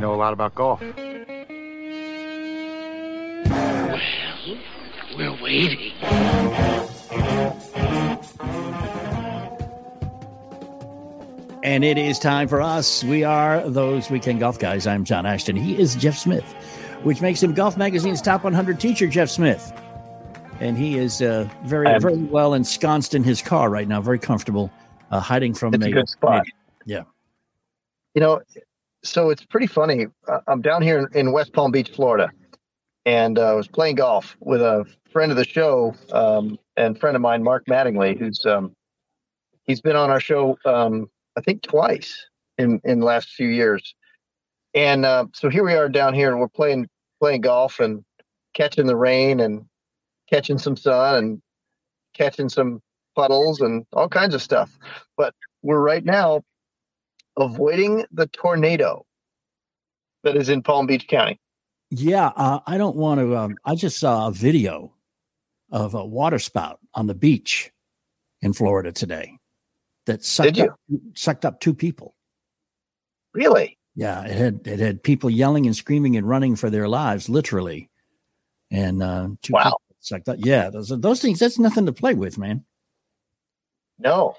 [0.00, 0.80] know a lot about golf.
[0.80, 0.94] Well,
[5.16, 5.92] we're waiting.
[11.64, 13.04] And it is time for us.
[13.04, 14.86] We are those weekend golf guys.
[14.86, 15.56] I'm John Ashton.
[15.56, 16.44] He is Jeff Smith,
[17.02, 19.70] which makes him Golf Magazine's top 100 teacher, Jeff Smith.
[20.60, 24.72] And he is uh, very, very well ensconced in his car right now, very comfortable,
[25.10, 26.46] uh, hiding from It's a good spot.
[26.84, 27.02] Yeah.
[28.18, 28.42] You know,
[29.04, 30.06] so it's pretty funny.
[30.26, 32.32] Uh, I'm down here in, West Palm Beach, Florida,
[33.06, 37.14] and uh, I was playing golf with a friend of the show um, and friend
[37.14, 38.74] of mine, Mark Mattingly, who's um,
[39.66, 42.26] he's been on our show, um, I think twice
[42.58, 43.94] in in the last few years.
[44.74, 46.88] And uh, so here we are down here, and we're playing
[47.20, 48.02] playing golf and
[48.52, 49.64] catching the rain and
[50.28, 51.42] catching some sun and
[52.14, 52.80] catching some
[53.14, 54.76] puddles and all kinds of stuff.
[55.16, 56.42] But we're right now
[57.38, 59.04] avoiding the tornado
[60.24, 61.40] that is in Palm Beach County.
[61.90, 63.36] Yeah, uh, I don't want to.
[63.36, 64.92] Um, I just saw a video
[65.70, 67.70] of a water spout on the beach
[68.42, 69.38] in Florida today
[70.06, 70.78] that sucked up,
[71.14, 72.14] sucked up two people.
[73.32, 73.78] Really?
[73.94, 77.88] Yeah, it had it had people yelling and screaming and running for their lives, literally,
[78.70, 79.64] and uh, two Wow.
[79.64, 80.36] people sucked up.
[80.40, 81.38] Yeah, those those things.
[81.38, 82.64] That's nothing to play with, man.
[83.98, 84.36] No.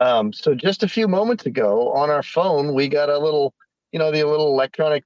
[0.00, 3.54] Um, so just a few moments ago on our phone, we got a little,
[3.92, 5.04] you know, the little electronic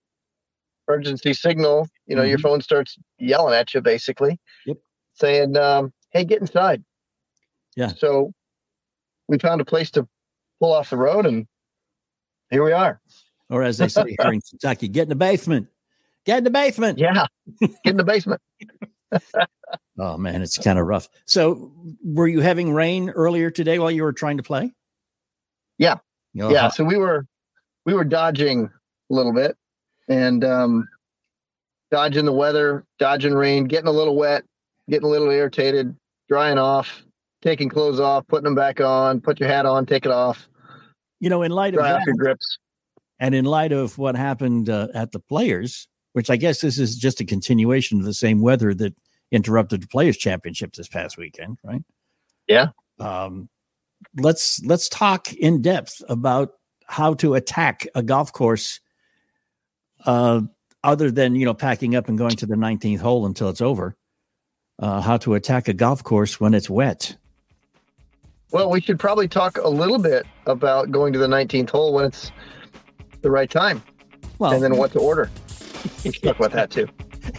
[0.89, 1.89] emergency signal.
[2.07, 4.79] You know, your phone starts yelling at you basically, Yep.
[5.15, 6.85] saying, um, "Hey, get inside."
[7.75, 7.89] Yeah.
[7.89, 8.33] So
[9.29, 10.07] we found a place to
[10.61, 11.47] pull off the road, and
[12.51, 13.01] here we are.
[13.48, 15.69] Or as they say here in Kentucky, get in the basement.
[16.25, 16.98] Get in the basement.
[16.98, 17.27] Yeah,
[17.61, 18.41] get in the basement.
[19.98, 21.09] Oh man, it's kind of rough.
[21.27, 21.70] So,
[22.03, 24.73] were you having rain earlier today while you were trying to play?
[25.83, 25.97] Yeah.
[26.33, 27.27] You know, yeah how- so we were
[27.84, 28.70] we were dodging
[29.11, 29.56] a little bit
[30.08, 30.89] and um
[31.91, 34.44] dodging the weather dodging rain getting a little wet
[34.89, 35.94] getting a little irritated
[36.29, 37.02] drying off
[37.42, 40.48] taking clothes off putting them back on put your hat on take it off
[41.20, 42.58] you know, in light of dry off that, your grips
[43.20, 46.96] and in light of what happened uh, at the Players, which I guess this is
[46.96, 48.92] just a continuation of the same weather that
[49.30, 51.83] interrupted the Players Championship this past weekend, right?
[52.48, 52.70] Yeah.
[52.98, 53.48] Um,
[54.17, 56.52] let's let's talk in depth about
[56.86, 58.80] how to attack a golf course,
[60.05, 60.42] uh,
[60.85, 63.96] other than you know packing up and going to the 19th hole until it's over.
[64.79, 67.14] Uh, how to attack a golf course when it's wet.
[68.51, 72.07] well we should probably talk a little bit about going to the 19th hole when
[72.07, 72.33] it's
[73.20, 73.80] the right time
[74.39, 75.30] Well, and then what to order
[76.05, 76.89] we should talk about that too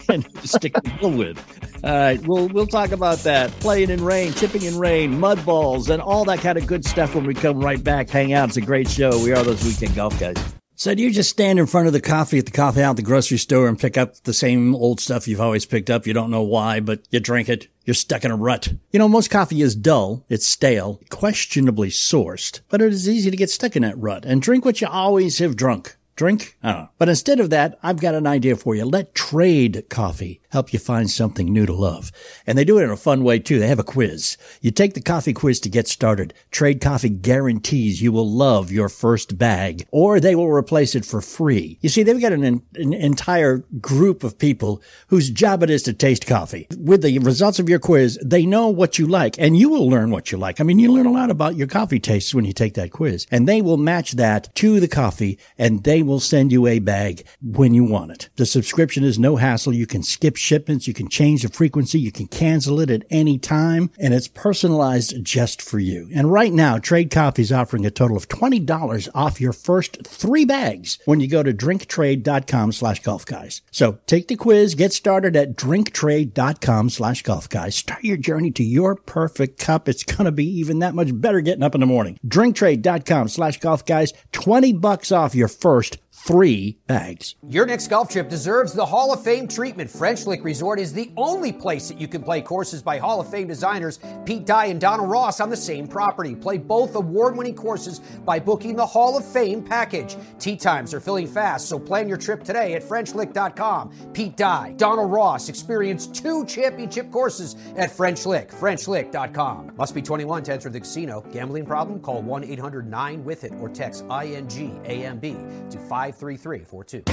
[0.08, 1.38] and stick with.
[1.84, 3.50] All right, we'll we'll talk about that.
[3.60, 7.14] Playing in rain, chipping in rain, mud balls, and all that kind of good stuff
[7.14, 8.10] when we come right back.
[8.10, 8.48] Hang out.
[8.48, 9.22] It's a great show.
[9.22, 10.36] We are those weekend golf guys.
[10.76, 12.96] So do you just stand in front of the coffee at the coffee out at
[12.96, 16.04] the grocery store and pick up the same old stuff you've always picked up?
[16.04, 17.68] You don't know why, but you drink it.
[17.84, 18.72] You're stuck in a rut.
[18.90, 23.36] You know, most coffee is dull, it's stale, questionably sourced, but it is easy to
[23.36, 25.96] get stuck in that rut and drink what you always have drunk.
[26.16, 26.56] Drink?
[26.62, 26.88] I don't know.
[26.98, 28.84] But instead of that, I've got an idea for you.
[28.84, 32.12] Let Trade Coffee help you find something new to love.
[32.46, 33.58] And they do it in a fun way too.
[33.58, 34.38] They have a quiz.
[34.60, 36.32] You take the coffee quiz to get started.
[36.52, 41.20] Trade Coffee guarantees you will love your first bag or they will replace it for
[41.20, 41.76] free.
[41.80, 45.92] You see, they've got an, an entire group of people whose job it is to
[45.92, 46.68] taste coffee.
[46.78, 50.12] With the results of your quiz, they know what you like and you will learn
[50.12, 50.60] what you like.
[50.60, 53.26] I mean, you learn a lot about your coffee tastes when you take that quiz
[53.32, 57.26] and they will match that to the coffee and they will send you a bag
[57.42, 58.28] when you want it.
[58.36, 59.74] The subscription is no hassle.
[59.74, 60.86] You can skip shipments.
[60.86, 61.98] You can change the frequency.
[61.98, 66.08] You can cancel it at any time and it's personalized just for you.
[66.14, 70.44] And right now, Trade Coffee is offering a total of $20 off your first three
[70.44, 73.62] bags when you go to drinktrade.com slash golf guys.
[73.70, 77.74] So take the quiz, get started at drinktrade.com slash golf guys.
[77.74, 79.88] Start your journey to your perfect cup.
[79.88, 82.18] It's going to be even that much better getting up in the morning.
[82.26, 84.12] Drinktrade.com slash golf guys.
[84.32, 87.34] 20 bucks off your first three bags.
[87.46, 89.90] Your next golf trip deserves the Hall of Fame treatment.
[89.90, 93.30] French Lick Resort is the only place that you can play courses by Hall of
[93.30, 96.34] Fame designers Pete Dye and Donald Ross on the same property.
[96.34, 100.16] Play both award winning courses by booking the Hall of Fame package.
[100.38, 103.90] Tee times are filling fast, so plan your trip today at FrenchLick.com.
[104.14, 108.50] Pete Dye, Donald Ross experience two championship courses at French Lick.
[108.50, 109.72] FrenchLick.com.
[109.76, 111.20] Must be 21 to enter the casino.
[111.32, 112.00] Gambling problem?
[112.00, 115.78] Call 1 800 9 with it or text INGAMB to
[116.14, 117.04] 53342.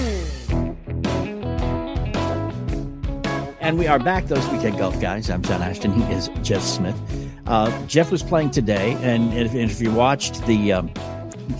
[3.62, 5.30] And we are back, those weekend golf guys.
[5.30, 5.94] I'm John Ashton.
[5.94, 7.00] He is Jeff Smith.
[7.46, 10.90] Uh, Jeff was playing today, and if, and if you watched the um,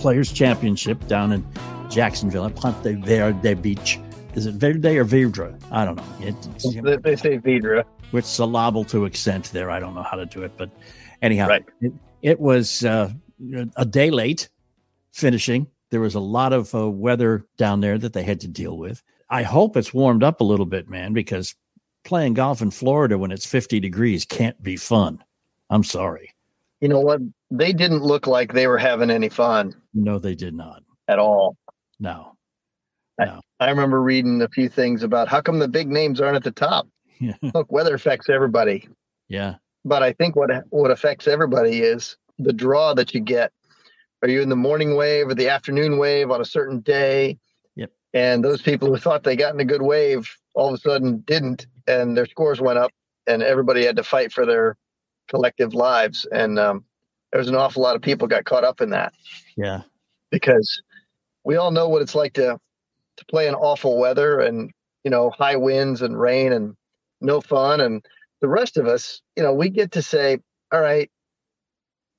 [0.00, 1.44] Players Championship down in
[1.90, 3.98] Jacksonville, at Ponte Verde Beach.
[4.34, 5.60] Is it Verde or Vidra?
[5.70, 6.04] I don't know.
[6.20, 6.34] It,
[6.82, 7.84] They, they say Vidra.
[8.12, 9.70] which syllable to accent there.
[9.70, 10.70] I don't know how to do it, but
[11.20, 11.64] anyhow, Right.
[11.82, 11.92] it,
[12.22, 13.10] it was uh,
[13.76, 14.48] a day late
[15.12, 15.66] finishing.
[15.92, 19.02] There was a lot of uh, weather down there that they had to deal with.
[19.28, 21.54] I hope it's warmed up a little bit, man, because
[22.02, 25.22] playing golf in Florida when it's 50 degrees can't be fun.
[25.68, 26.34] I'm sorry.
[26.80, 27.20] You know what?
[27.50, 30.82] They didn't look like they were having any fun No, they did not.
[31.08, 31.58] at all.
[32.00, 32.36] No.
[33.18, 33.42] no.
[33.60, 36.52] I remember reading a few things about how come the big names aren't at the
[36.52, 36.88] top.
[37.20, 37.34] Yeah.
[37.54, 38.88] Look, weather affects everybody,
[39.28, 39.56] yeah.
[39.84, 43.52] but I think what what affects everybody is the draw that you get.
[44.22, 47.38] Are you in the morning wave or the afternoon wave on a certain day?
[47.76, 47.90] Yep.
[48.14, 51.18] And those people who thought they got in a good wave all of a sudden
[51.26, 52.92] didn't, and their scores went up,
[53.26, 54.76] and everybody had to fight for their
[55.28, 56.26] collective lives.
[56.30, 56.84] And um,
[57.32, 59.12] there was an awful lot of people got caught up in that
[59.56, 59.82] Yeah.
[60.30, 60.82] because
[61.44, 62.58] we all know what it's like to
[63.16, 64.70] to play in awful weather and
[65.04, 66.74] you know high winds and rain and
[67.20, 68.04] no fun and
[68.40, 70.38] the rest of us you know we get to say
[70.72, 71.10] all right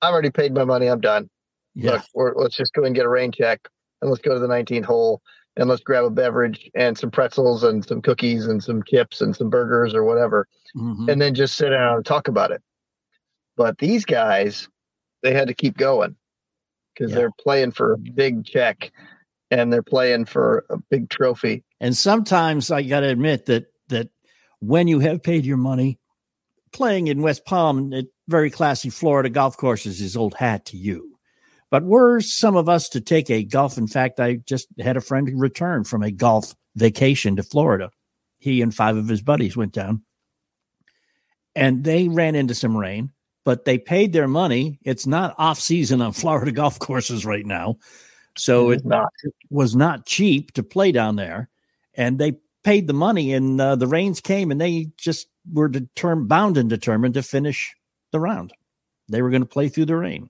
[0.03, 1.27] i've already paid my money i'm done
[1.75, 1.91] Yeah.
[1.93, 3.59] Look, we're, let's just go and get a rain check
[4.01, 5.21] and let's go to the 19th hole
[5.55, 9.35] and let's grab a beverage and some pretzels and some cookies and some chips and
[9.35, 11.11] some burgers or whatever Mhm.
[11.11, 12.61] and then just sit down and talk about it.
[13.55, 14.67] But these guys,
[15.21, 16.15] they had to keep going
[16.93, 17.17] because Yeah.
[17.17, 18.91] they're playing for a big check
[19.51, 21.63] and they're playing for a big trophy.
[21.79, 24.09] And sometimes I got to admit that that
[24.59, 25.99] when you have paid your money,
[26.71, 31.12] playing in West Palm at very classy Florida golf courses is old hat to you.
[31.73, 33.79] But were some of us to take a golf?
[33.79, 37.89] In fact, I just had a friend return from a golf vacation to Florida.
[38.37, 40.03] He and five of his buddies went down,
[41.55, 43.11] and they ran into some rain.
[43.43, 44.77] But they paid their money.
[44.83, 47.77] It's not off season on Florida golf courses right now,
[48.37, 49.09] so it not.
[49.49, 51.49] was not cheap to play down there,
[51.95, 52.33] and they
[52.63, 56.69] paid the money, and uh, the rains came, and they just were determined, bound and
[56.69, 57.73] determined to finish
[58.11, 58.53] the round.
[59.09, 60.29] They were going to play through the rain,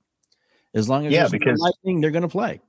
[0.74, 2.60] as long as Yeah, because- lightning, they're going to play.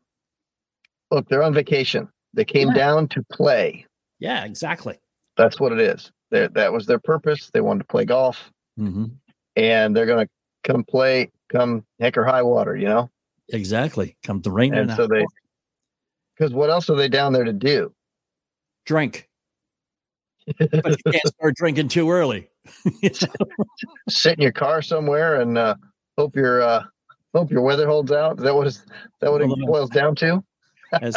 [1.10, 2.08] Look, they're on vacation.
[2.32, 2.74] They came Yeah.
[2.74, 3.86] down to play.
[4.18, 4.98] Yeah, exactly.
[5.36, 6.10] That's what it is.
[6.30, 7.50] They're, that was their purpose.
[7.52, 9.06] They wanted to play golf hmm
[9.56, 10.30] and they're going to
[10.64, 13.08] come play, come heck or high water, you know?
[13.50, 14.16] Exactly.
[14.24, 15.24] Come the rain And and so they,
[16.36, 17.94] because what else are they down there to do?
[18.86, 19.28] drink,
[20.58, 20.68] but
[21.06, 22.48] you can't start drinking too early.
[22.84, 23.46] You know?
[24.08, 25.76] sit in your car somewhere and uh,
[26.18, 26.84] hope your uh,
[27.34, 28.38] hope your weather holds out.
[28.38, 28.84] Is that what is is
[29.20, 30.42] that what it boils down to?
[31.02, 31.16] as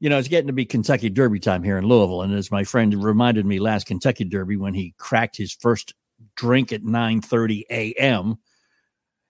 [0.00, 2.64] you know, it's getting to be Kentucky Derby time here in Louisville, and as my
[2.64, 5.92] friend reminded me last Kentucky Derby when he cracked his first
[6.36, 8.36] drink at nine thirty a.m.,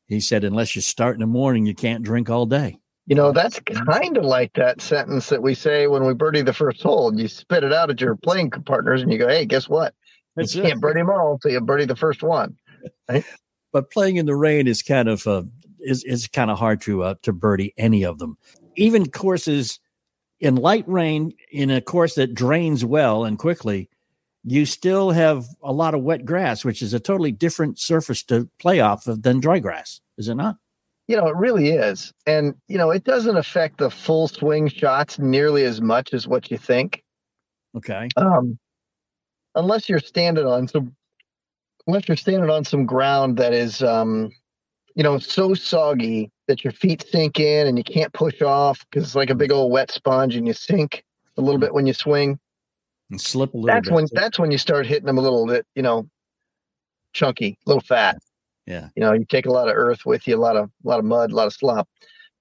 [0.07, 3.33] he said, "Unless you start in the morning, you can't drink all day." You know,
[3.33, 7.09] that's kind of like that sentence that we say when we birdie the first hole.
[7.09, 9.95] And you spit it out at your playing partners, and you go, "Hey, guess what?
[10.37, 10.69] That's you it.
[10.69, 12.57] can't birdie them all until you birdie the first one."
[13.73, 15.43] But playing in the rain is kind of uh,
[15.81, 18.37] is is kind of hard to uh, to birdie any of them.
[18.77, 19.81] Even courses
[20.41, 23.89] in light rain in a course that drains well and quickly,
[24.45, 28.49] you still have a lot of wet grass, which is a totally different surface to
[28.59, 30.57] play off of than dry grass, is it not?
[31.09, 35.19] You know, it really is, and you know, it doesn't affect the full swing shots
[35.19, 37.03] nearly as much as what you think.
[37.75, 38.08] Okay.
[38.17, 38.58] um,
[39.55, 40.94] unless you're standing on some
[41.87, 44.31] unless you're standing on some ground that is um,
[44.98, 49.05] you know so soggy that your feet sink in and you can't push off because
[49.05, 51.05] it's like a big old wet sponge and you sink
[51.38, 52.38] a little bit when you swing
[53.10, 53.94] And slip a little that's bit.
[53.94, 56.08] when that's when you start hitting them a little bit you know
[57.14, 58.19] chunky a little fat
[58.67, 58.88] yeah.
[58.96, 60.98] you know you take a lot of earth with you a lot of a lot
[60.98, 61.88] of mud a lot of slop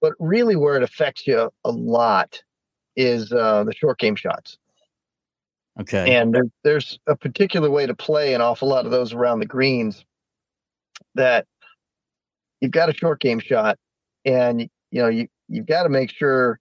[0.01, 2.41] but really where it affects you a lot
[2.95, 4.57] is uh, the short game shots
[5.79, 6.15] Okay.
[6.15, 9.45] and there, there's a particular way to play an awful lot of those around the
[9.45, 10.03] greens
[11.13, 11.45] that
[12.61, 13.77] you've got a short game shot
[14.25, 16.59] and you know you you've got to make sure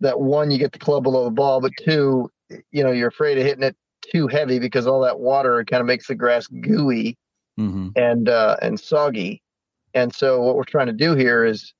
[0.00, 2.30] that one you get the club below the ball but two
[2.70, 3.76] you know you're afraid of hitting it
[4.12, 7.16] too heavy because all that water kind of makes the grass gooey
[7.56, 9.42] hmm and uh and soggy.
[9.94, 11.74] And so what we're trying to do here is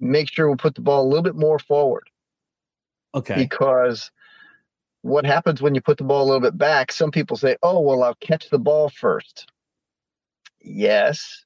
[0.00, 2.08] make sure we put the ball a little bit more forward.
[3.14, 3.34] Okay.
[3.34, 4.10] because
[5.02, 7.80] what happens when you put the ball a little bit back some people say oh
[7.80, 9.50] well i'll catch the ball first.
[10.60, 11.44] Yes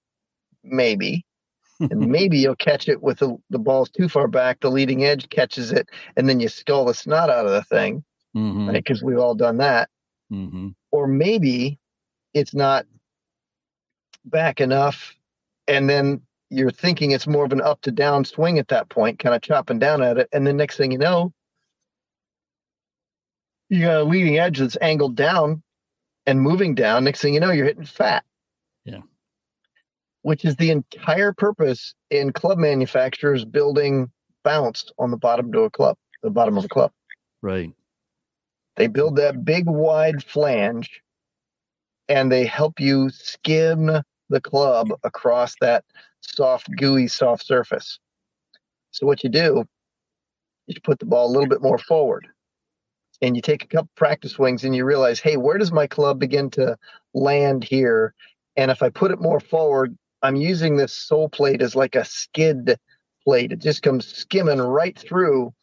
[0.67, 1.25] maybe.
[1.79, 5.29] And maybe you'll catch it with the, the ball's too far back the leading edge
[5.29, 8.03] catches it and then you skull the snot out of the thing
[8.73, 9.91] because we've all done that.
[10.31, 11.79] Hmm or maybe
[12.33, 12.87] it's not
[14.25, 15.15] back enough
[15.69, 19.19] and then you're thinking it's more of an up to down swing at that point
[19.19, 21.31] kind of chopping down at it and the next thing you know
[23.69, 25.63] you got a leading edge that's angled down
[26.27, 27.05] and moving down.
[27.05, 28.25] Next thing you know, you're hitting fat.
[30.27, 34.11] Which is the entire purpose in club manufacturers building
[34.43, 36.91] bounce on the bottom of a club, the bottom of a club.
[37.43, 37.73] Right.
[38.75, 41.01] They build that big wide flange
[42.09, 45.85] and they help you skim the club across that
[46.23, 48.01] soft, gooey, soft surface.
[48.91, 49.61] So what you do
[50.67, 52.27] is you put the ball a little bit more forward
[53.23, 56.19] and you take a couple practice swings and you realize, hey, where does my club
[56.19, 56.77] begin to
[57.15, 58.13] land here?
[58.57, 62.05] And if I put it more forward, I'm using this sole plate as like a
[62.05, 62.77] skid
[63.25, 63.53] plate.
[63.53, 65.55] It just comes skimming right through.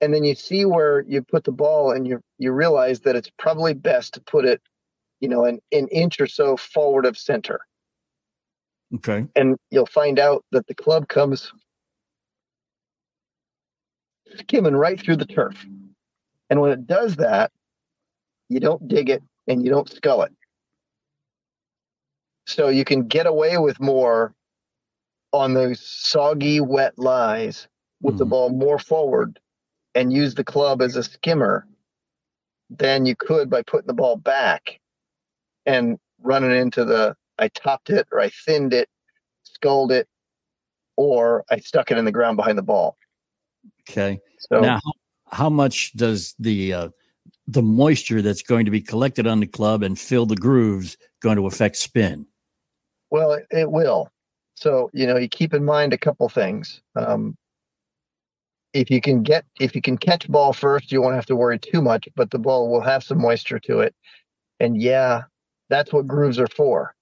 [0.00, 3.30] And then you see where you put the ball and you you realize that it's
[3.38, 4.62] probably best to put it,
[5.20, 7.60] you know, an, an inch or so forward of center.
[8.94, 9.26] Okay.
[9.36, 11.52] And you'll find out that the club comes
[14.36, 15.62] skimming right through the turf.
[16.48, 17.52] And when it does that,
[18.48, 20.32] you don't dig it and you don't skull it.
[22.46, 24.34] So you can get away with more
[25.32, 27.66] on those soggy, wet lies
[28.00, 28.30] with the Mhm.
[28.30, 29.40] ball more forward
[29.94, 31.66] and use the club as a skimmer
[32.70, 34.80] than you could by putting the ball back
[35.66, 38.88] and running into the I topped it or I thinned it,
[39.42, 40.08] skulled it,
[40.96, 42.96] or I stuck it in the ground behind the ball.
[43.88, 44.20] Okay.
[44.38, 44.92] So now, how,
[45.26, 46.88] how much does the uh,
[47.48, 51.36] the moisture that's going to be collected on the club and fill the grooves going
[51.36, 52.26] to affect spin?
[53.10, 54.10] Well, it, it will.
[54.56, 56.80] So you know, you keep in mind a couple things.
[56.96, 57.36] Um,
[58.72, 61.58] if you can get, if you can catch ball first, you won't have to worry
[61.58, 62.08] too much.
[62.16, 63.94] But the ball will have some moisture to it,
[64.60, 65.22] and yeah,
[65.68, 66.94] that's what grooves are for.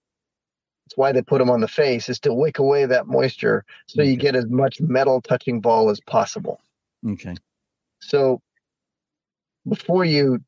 [0.87, 4.03] It's why they put them on the face is to wick away that moisture, so
[4.03, 6.61] you get as much metal touching ball as possible.
[7.09, 7.35] Okay.
[8.01, 8.43] So
[9.67, 10.41] before you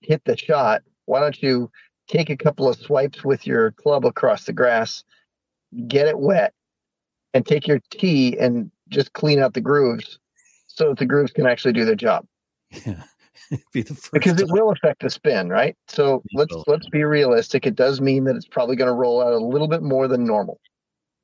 [0.00, 1.70] hit the shot, why don't you
[2.08, 5.04] take a couple of swipes with your club across the grass,
[5.88, 6.52] get it wet,
[7.32, 10.18] and take your tee and just clean out the grooves
[10.66, 12.26] so that the grooves can actually do their job.
[12.86, 13.02] Yeah.
[13.72, 14.12] be the first.
[14.12, 15.76] Because it will affect the spin, right?
[15.88, 17.66] So let's let's be realistic.
[17.66, 20.24] It does mean that it's probably going to roll out a little bit more than
[20.24, 20.60] normal.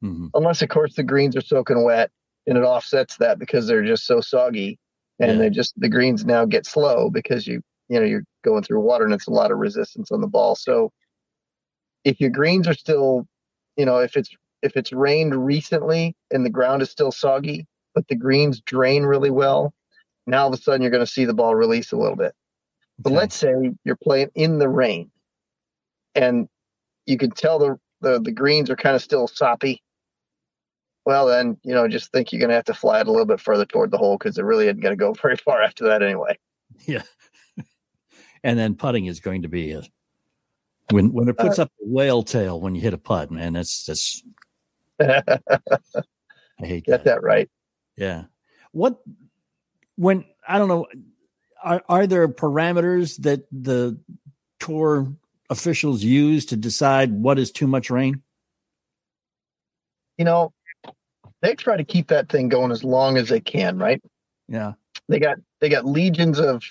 [0.03, 0.31] Mhm.
[0.35, 2.11] Unless of course the greens are soaking wet
[2.47, 4.79] and it offsets that because they're just so soggy
[5.21, 5.39] and Yeah.
[5.39, 9.04] they just the greens now get slow because you you know you're going through water
[9.04, 10.90] and it's a lot of resistance on the ball so
[12.04, 13.26] if your greens are still
[13.76, 14.30] you know if it's
[14.62, 19.30] if it's rained recently and the ground is still soggy but the greens drain really
[19.30, 19.73] well
[20.26, 22.35] now all of a sudden you're going to see the ball release a little bit
[22.99, 23.18] but Okay.
[23.18, 23.52] let's say
[23.85, 25.11] you're playing in the rain
[26.14, 26.49] and
[27.06, 29.82] you can tell the the, the greens are kind of still soppy
[31.04, 33.26] well then you know just think you're going to have to fly it a little
[33.26, 35.85] bit further toward the hole because it really isn't going to go very far after
[35.85, 36.37] that anyway
[36.87, 37.02] Yeah.
[38.44, 39.82] And then putting is going to be a
[40.90, 43.52] when when it puts uh, up a whale tail when you hit a putt, man.
[43.52, 44.23] That's that's
[45.00, 45.23] I
[46.59, 47.04] hate that.
[47.04, 47.49] that right
[47.97, 48.25] Yeah.
[48.73, 49.00] What
[49.97, 50.87] when I don't know
[51.62, 53.99] are are there parameters that the
[54.59, 55.12] tour
[55.49, 58.23] officials use to decide what is too much rain?
[60.18, 60.52] you know
[61.40, 64.02] they try to keep that thing going as long as they can right
[64.49, 64.73] Yeah.
[65.09, 66.62] they got they got legions of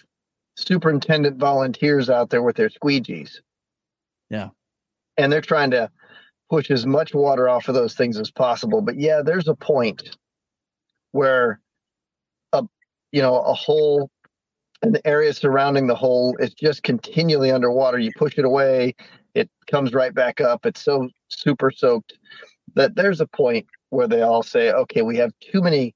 [0.68, 3.40] superintendent volunteers out there with their squeegees.
[4.30, 4.50] Yeah.
[5.18, 5.90] and they're trying to
[6.50, 8.82] push as much water off of those things as possible.
[8.82, 10.18] But yeah there's a point
[11.12, 11.60] where
[12.54, 12.64] a
[13.12, 14.10] you know a hole
[14.82, 17.98] and the area surrounding the hole is just continually underwater.
[17.98, 18.96] You push it away
[19.36, 20.66] it comes right back up.
[20.66, 22.18] It's so super soaked
[22.76, 25.96] that there's a point where they all say okay we have too many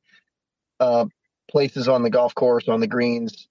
[0.79, 1.05] uh,
[1.49, 3.47] places on the golf course on the greens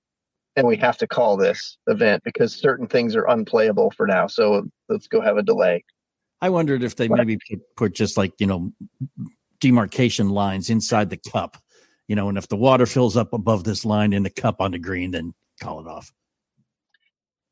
[0.56, 4.62] and we have to call this event because certain things are unplayable for now so
[4.88, 5.82] let's go have a delay
[6.42, 7.18] I wondered if they What?
[7.18, 8.72] maybe could put just like, you know,
[9.60, 11.56] demarcation lines inside the cup,
[12.08, 14.72] you know, and if the water fills up above this line in the cup on
[14.72, 16.12] the green, then call it off.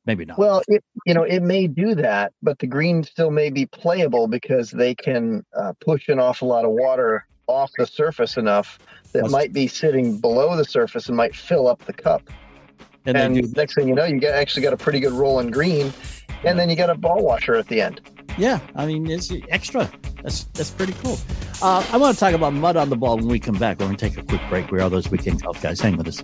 [0.07, 0.39] Maybe not.
[0.39, 4.27] Well, it, you know, it may do that, but the green still may be playable
[4.27, 8.81] because they can uh, push an awful lot of water off the surface enough
[9.13, 12.29] that Must- might be sitting below the surface and might fill up the cup.
[13.07, 15.93] And, do, next thing you know, you get actually got a pretty good rolling green,
[16.45, 18.01] and then you got a ball washer at the end.
[18.39, 19.91] yeah, I mean, it's extra.
[20.23, 21.19] That's that's pretty cool.
[21.63, 23.79] Uh, I want to talk about mud on the ball when we come back.
[23.79, 24.71] We're going to take a quick break.
[24.71, 25.81] We are those weekend golf guys.
[25.81, 26.23] Hang with us.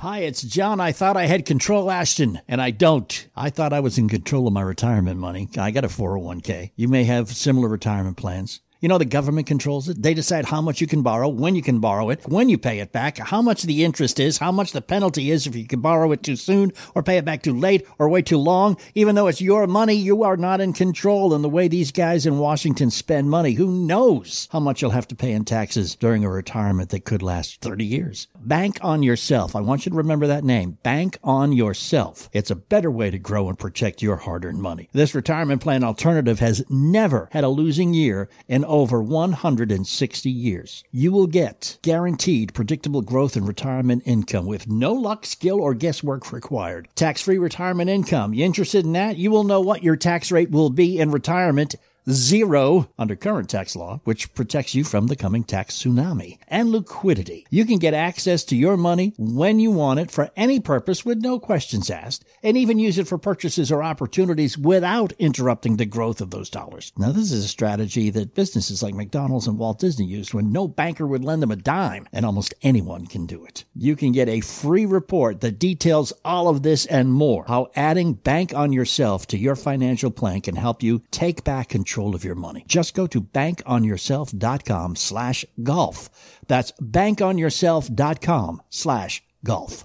[0.00, 0.80] Hi, it's John.
[0.80, 3.28] I thought I had control, Ashton, and I don't.
[3.36, 5.48] I thought I was in control of my retirement money.
[5.56, 6.72] I got a 401k.
[6.74, 8.60] You may have similar retirement plans.
[8.82, 10.02] You know, the government controls it.
[10.02, 12.80] They decide how much you can borrow, when you can borrow it, when you pay
[12.80, 15.80] it back, how much the interest is, how much the penalty is if you can
[15.80, 18.76] borrow it too soon or pay it back too late or wait too long.
[18.96, 21.32] Even though it's your money, you are not in control.
[21.32, 25.06] And the way these guys in Washington spend money, who knows how much you'll have
[25.06, 28.26] to pay in taxes during a retirement that could last 30 years.
[28.40, 29.54] Bank on yourself.
[29.54, 30.78] I want you to remember that name.
[30.82, 32.28] Bank on yourself.
[32.32, 34.88] It's a better way to grow and protect your hard earned money.
[34.90, 40.82] This retirement plan alternative has never had a losing year in over 160 years.
[40.90, 46.32] You will get guaranteed predictable growth in retirement income with no luck, skill, or guesswork
[46.32, 46.88] required.
[46.94, 48.32] Tax free retirement income.
[48.32, 49.18] You interested in that?
[49.18, 51.74] You will know what your tax rate will be in retirement
[52.10, 57.46] zero under current tax law, which protects you from the coming tax tsunami, and liquidity.
[57.50, 61.18] You can get access to your money when you want it for any purpose with
[61.18, 66.20] no questions asked, and even use it for purchases or opportunities without interrupting the growth
[66.20, 66.92] of those dollars.
[66.96, 70.66] Now, this is a strategy that businesses like McDonald's and Walt Disney used when no
[70.66, 73.64] banker would lend them a dime, and almost anyone can do it.
[73.74, 77.44] You can get a free report that details all of this and more.
[77.46, 81.91] How adding Bank on Yourself to your financial plan can help you take back control
[81.92, 82.64] control of your money.
[82.66, 86.08] Just go to bankonyourself.com slash golf.
[86.48, 89.84] That's bankonyourself.com slash golf.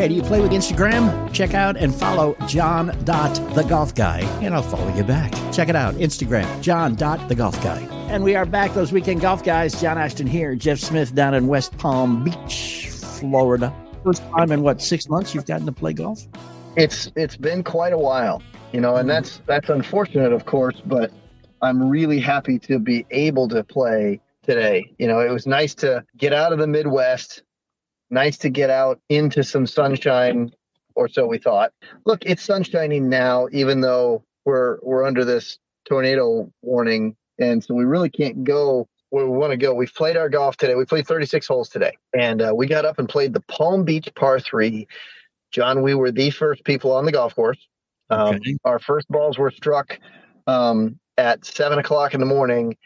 [0.00, 1.30] Hey, do you play with Instagram?
[1.30, 5.30] Check out and follow John Dot the Golf Guy, and I'll follow you back.
[5.52, 7.80] Check it out, Instagram, John Dot the Golf Guy.
[8.08, 9.78] And we are back, those weekend golf guys.
[9.78, 13.74] John Ashton here, Jeff Smith down in West Palm Beach, Florida.
[14.02, 16.26] First time in what six months you've gotten to play golf?
[16.76, 19.08] It's it's been quite a while, you know, and mm-hmm.
[19.08, 21.12] that's that's unfortunate, of course, but
[21.60, 24.94] I'm really happy to be able to play today.
[24.98, 27.42] You know, it was nice to get out of the Midwest,
[28.10, 30.52] nice to get out into some sunshine,
[30.94, 31.72] or so we thought.
[32.04, 37.84] Look, it's sunshining now, even though we're we're under this tornado warning, and so we
[37.84, 39.74] really can't go where we want to go.
[39.74, 40.74] We've played our golf today.
[40.74, 44.08] We played 36 holes today, and uh, we got up and played the Palm Beach
[44.14, 44.86] Par Three.
[45.50, 47.58] John, we were the first people on the golf course.
[48.10, 48.56] Um, Okay.
[48.64, 49.98] Our first balls were struck
[50.46, 52.76] um, at seven o'clock in the morning,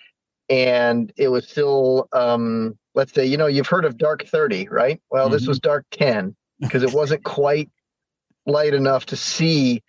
[0.49, 5.01] and it was still, um, let's say, you know, you've heard of dark 30, right?
[5.11, 5.49] Well, this Mhm.
[5.49, 7.71] was dark 10 because it wasn't quite
[8.47, 9.83] light enough to see.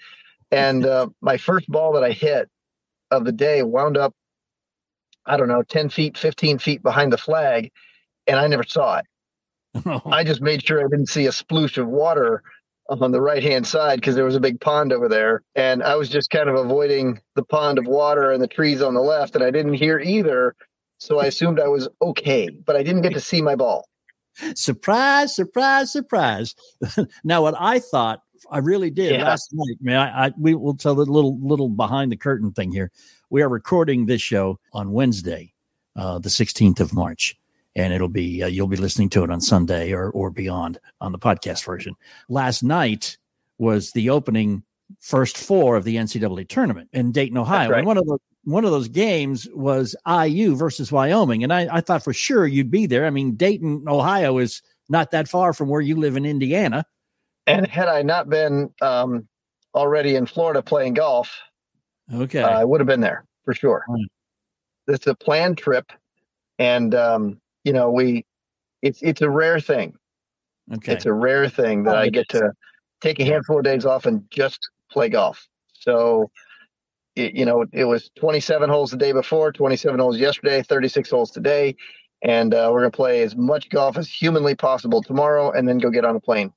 [0.51, 2.49] And uh, my first ball that I hit
[3.11, 4.13] of the day wound up,
[5.25, 7.71] I don't know, 10 feet, 15 feet behind the flag,
[8.27, 9.05] and I never saw it.
[10.05, 12.43] I just made sure I didn't see a sploosh of water
[12.89, 15.41] on the right hand side because there was a big pond over there.
[15.55, 18.93] And I was just kind of avoiding the pond of water and the trees on
[18.93, 20.55] the left, and I didn't hear either.
[20.97, 23.87] So I assumed I was okay, but I didn't get to see my ball.
[24.55, 26.55] surprise, surprise, surprise.
[27.23, 29.23] now, what I thought, I really did Yeah.
[29.25, 29.77] last night.
[29.81, 32.91] Man, I, I we will tell the little little behind the curtain thing here.
[33.29, 35.53] We are recording this show on Wednesday,
[35.95, 37.37] uh, the sixteenth of March,
[37.75, 41.11] and it'll be uh, you'll be listening to it on Sunday or or beyond on
[41.11, 41.95] the podcast version.
[42.29, 43.17] Last night
[43.57, 44.63] was the opening
[44.99, 47.79] first four of the NCAA tournament in Dayton, Ohio, right.
[47.79, 51.81] and one of the one of those games was IU versus Wyoming, and I, I
[51.81, 53.05] thought for sure you'd be there.
[53.05, 56.85] I mean, Dayton, Ohio is not that far from where you live in Indiana.
[57.47, 59.27] And had I not been um,
[59.73, 61.35] already in Florida playing golf,
[62.13, 62.41] Okay.
[62.41, 63.83] uh, I would have been there for sure.
[63.89, 64.05] Right.
[64.87, 65.91] It's a planned trip,
[66.59, 68.25] and um, you know we,
[68.83, 69.95] it's it's a rare thing.
[70.75, 70.93] okay.
[70.93, 72.39] It's a rare thing that Oh, I get is.
[72.41, 72.51] to
[73.01, 74.59] take a handful of days off and just
[74.91, 75.47] play golf.
[75.73, 76.29] So,
[77.15, 81.31] it, you know, it was 27 holes the day before, 27 holes yesterday, 36 holes
[81.31, 81.75] today,
[82.21, 85.89] and uh, we're gonna play as much golf as humanly possible tomorrow, and then go
[85.89, 86.51] get on a plane.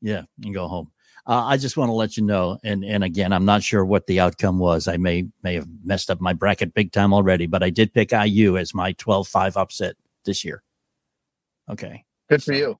[0.00, 0.90] yeah, and go home.
[1.28, 4.06] Uh, I just want to let you know, and and again, I'm not sure what
[4.06, 4.86] the outcome was.
[4.86, 8.12] I may may have messed up my bracket big time already, but I did pick
[8.12, 10.62] IU as my 12-5 upset this year.
[11.68, 12.04] Okay.
[12.30, 12.78] Good for So, you.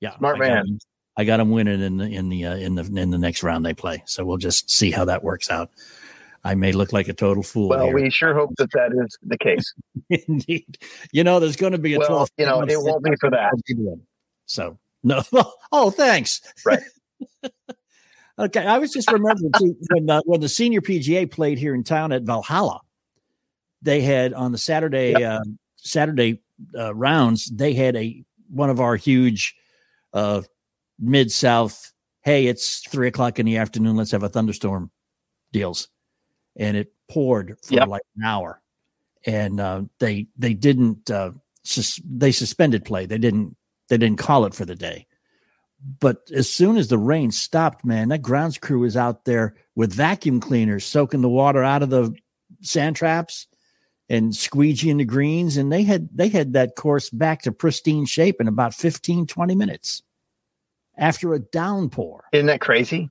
[0.00, 0.58] Yeah, Smart I got man.
[0.68, 0.78] 'em-
[1.18, 3.64] I got them winning in the in the uh, in the in the next round
[3.64, 4.02] they play.
[4.04, 5.70] So we'll just see how that works out.
[6.46, 7.68] I may look like a total fool.
[7.70, 7.94] Well, here.
[7.94, 9.74] we sure hope that that is the case.
[10.28, 10.78] Indeed.
[11.10, 12.28] You know, there's going to be a Well, 12.
[12.38, 13.52] you know, it won't be for that.
[14.48, 15.24] So, no.
[15.72, 16.40] Oh, thanks.
[16.64, 16.78] Right.
[18.38, 18.64] okay.
[18.64, 22.12] I was just remembering too, when, uh, when the senior PGA played here in town
[22.12, 22.80] at Valhalla,
[23.82, 25.22] they had on the Saturday Yep.
[25.22, 26.40] uh, Saturday
[26.78, 29.56] uh, rounds, they had a one of our huge
[30.12, 30.42] uh,
[31.00, 31.92] mid south.
[32.22, 33.96] Hey, it's three o'clock in the afternoon.
[33.96, 34.92] Let's have a thunderstorm
[35.52, 35.88] deals,
[36.56, 37.88] and it poured for Yep.
[37.88, 38.60] like an hour,
[39.26, 41.30] and uh, they they didn't uh,
[41.64, 43.06] sus- they suspended play.
[43.06, 43.56] They didn't
[43.88, 45.06] they didn't call it for the day.
[46.00, 49.92] But as soon as the rain stopped, man, that grounds crew was out there with
[49.92, 52.12] vacuum cleaners soaking the water out of the
[52.62, 53.46] sand traps
[54.08, 58.40] and squeegeeing the greens and they had they had that course back to pristine shape
[58.40, 60.02] in about 15 20 minutes
[60.96, 63.10] after a downpour Isn't that crazy?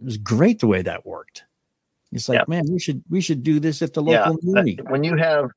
[0.00, 1.44] it was great the way that worked
[2.12, 2.48] it's like Yep.
[2.48, 5.50] man we should we should do this at the Yeah, local muni When you have,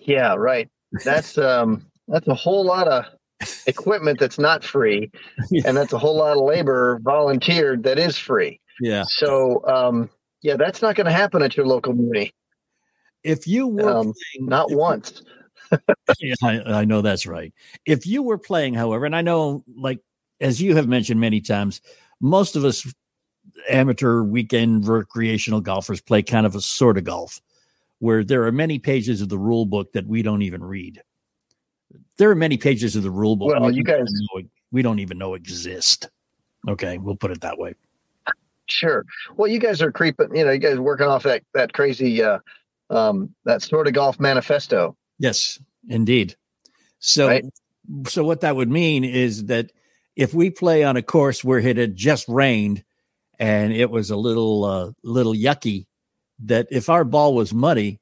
[0.00, 0.68] yeah, right.
[1.04, 3.04] That's um, that's a whole lot of
[3.66, 5.10] equipment that's not free,
[5.50, 5.62] Yeah.
[5.66, 8.60] and that's a whole lot of labor volunteered that is free.
[8.80, 10.10] yeah So, um,
[10.42, 12.32] yeah, that's not going to happen at your local muni,
[13.22, 15.22] if you were Um, playing, not once.
[16.18, 17.54] Yeah, I, I know that's right.
[17.86, 20.00] If you were playing, however, and I know, like
[20.40, 21.80] as you have mentioned many times,
[22.20, 22.92] most of us
[23.68, 27.40] amateur weekend recreational golfers play kind of a sort of golf,
[27.98, 31.02] where there are many pages of the rule book that we don't even read.
[32.16, 33.48] There are many pages of the rule book.
[33.48, 36.08] Well, we you don't guys- even know- we don't even know exist.
[36.68, 37.74] Okay, we'll put it that way.
[38.66, 39.04] Sure.
[39.36, 40.34] Well, you guys are creeping.
[40.34, 42.38] You know, you guys working off that that crazy, uh,
[42.90, 44.96] um, that sort of golf manifesto.
[45.18, 46.36] Yes, indeed.
[47.00, 47.44] So, Right.
[48.06, 49.72] so what that would mean is that
[50.16, 52.84] if we play on a course where it had just rained
[53.42, 55.86] and it was a little, uh, little yucky,
[56.44, 58.00] that if our ball was muddy,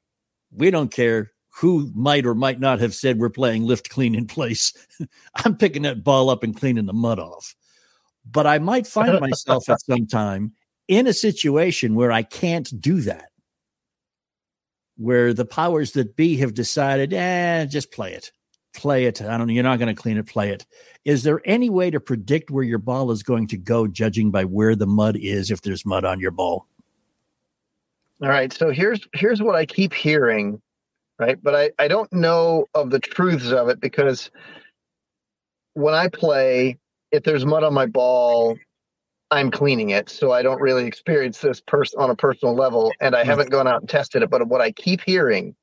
[0.51, 4.27] we don't care who might or might not have said we're playing lift clean in
[4.27, 4.71] place.
[5.43, 7.55] I'm picking that ball up and cleaning the mud off.
[8.29, 10.53] But I might find myself at some time
[10.87, 13.31] in a situation where I can't do that
[14.95, 18.31] where the powers that be have decided, eh, just play it.
[18.73, 19.21] Play it.
[19.21, 19.53] I don't know.
[19.53, 20.27] You're not going to clean it.
[20.27, 20.65] Play it.
[21.03, 24.45] Is there any way to predict where your ball is going to go, judging by
[24.45, 26.67] where the mud is, if there's mud on your ball?
[28.21, 28.53] All right.
[28.53, 30.61] So here's here's what I keep hearing,
[31.19, 31.41] right?
[31.41, 34.29] But I I don't know of the truths of it because
[35.73, 36.77] when I play,
[37.11, 38.57] if there's mud on my ball,
[39.31, 43.15] I'm cleaning it, so I don't really experience this person on a personal level, and
[43.15, 43.29] I hmm.
[43.29, 44.29] haven't gone out and tested it.
[44.29, 45.55] But what I keep hearing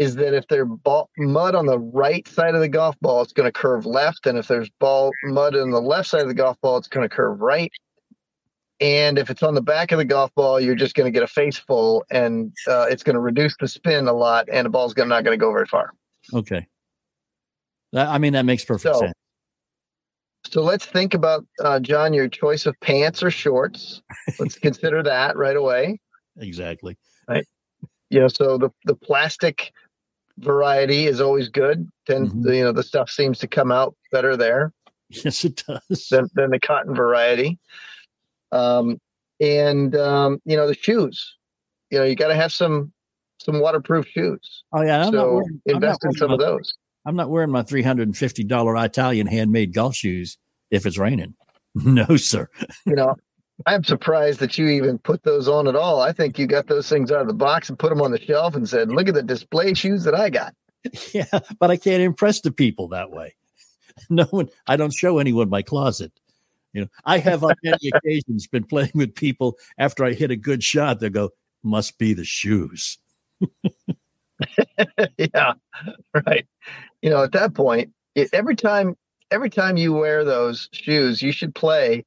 [0.00, 3.34] is that if there's ball, mud on the right side of the golf ball, it's
[3.34, 6.34] going to curve left, and if there's ball mud on the left side of the
[6.34, 7.70] golf ball, it's going to curve right.
[8.80, 11.22] And if it's on the back of the golf ball, you're just going to get
[11.22, 14.70] a face full, and uh, it's going to reduce the spin a lot, and the
[14.70, 15.92] ball's gonna, not going to go very far.
[16.32, 16.66] Okay.
[17.92, 19.12] That, I mean, that makes perfect So- sense.
[20.46, 24.00] So let's think about uh, John, your choice of pants or shorts.
[24.38, 26.00] Let's consider that right away.
[26.38, 26.96] Exactly.
[28.08, 29.70] You know, so the the plastic
[30.40, 31.88] variety is always good.
[32.06, 32.54] Tends Mhm.
[32.56, 34.72] you know the stuff seems to come out better there
[35.10, 36.08] Yes, it does.
[36.10, 37.58] than than the cotton variety.
[38.52, 38.98] Um,
[39.40, 41.36] and um, you know the shoes.
[41.90, 42.92] You know, you got to have some
[43.40, 44.64] some waterproof shoes.
[44.72, 46.74] Oh yeah, I'm not so wearing, invest in some my, of those.
[47.06, 50.38] I'm not wearing my three hundred and fifty dollar Italian handmade golf shoes
[50.70, 51.34] if it's raining.
[51.76, 52.48] No, sir.
[52.84, 53.14] You know,
[53.66, 56.00] I'm surprised that you even put those on at all.
[56.00, 58.20] I think you got those things out of the box and put them on the
[58.20, 60.54] shelf and said, "Look at the display shoes that I got."
[61.12, 63.34] Yeah, but I can't impress the people that way.
[64.08, 66.10] No one, I don't show anyone my closet.
[66.72, 70.36] You know, I have on many occasions been playing with people after I hit a
[70.36, 71.00] good shot.
[71.00, 71.30] They go,
[71.62, 72.98] "Must be the shoes."
[75.18, 75.52] yeah,
[76.26, 76.46] right.
[77.02, 78.96] You know, at that point, it, every time
[79.30, 82.04] every time you wear those shoes, you should play,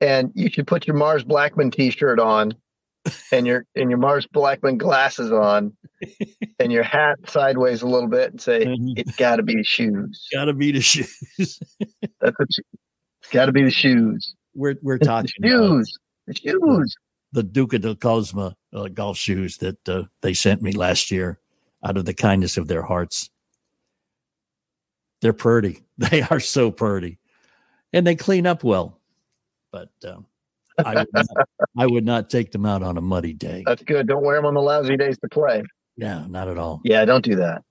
[0.00, 2.54] and you should put your Mars Blackman T-shirt on,
[3.32, 5.72] and your and your Mars Blackman glasses on,
[6.58, 8.94] and your hat sideways a little bit, and say, Mhm.
[8.96, 10.26] "It's got to be the shoes.
[10.32, 11.58] Gotta be the shoes.
[12.20, 12.48] That's what.
[13.32, 14.34] Got to be the shoes.
[14.54, 15.98] we're we're The talking about shoes.
[16.26, 16.96] The shoes."
[17.32, 21.38] the Duca del Cosma uh, golf shoes that uh, they sent me last year
[21.84, 23.30] out of the kindness of their hearts.
[25.20, 25.82] They're pretty.
[26.10, 27.18] They are so pretty,
[27.92, 28.99] and they clean up well.
[29.72, 30.26] But um,
[30.84, 31.26] I, would not,
[31.78, 33.62] I would not take them out on a muddy day.
[33.66, 34.08] That's good.
[34.08, 35.62] Don't wear them on the lousy days to play.
[35.96, 36.80] No, not at all.
[36.84, 37.62] Yeah, don't do that.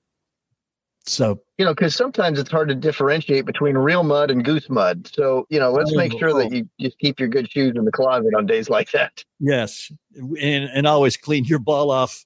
[1.05, 5.09] So you know, because sometimes it's hard to differentiate between real mud and goose mud.
[5.12, 7.91] So, you know, let's make sure that you just keep your good shoes in the
[7.91, 9.23] closet on days like that.
[9.39, 12.25] yes, and and always clean your ball off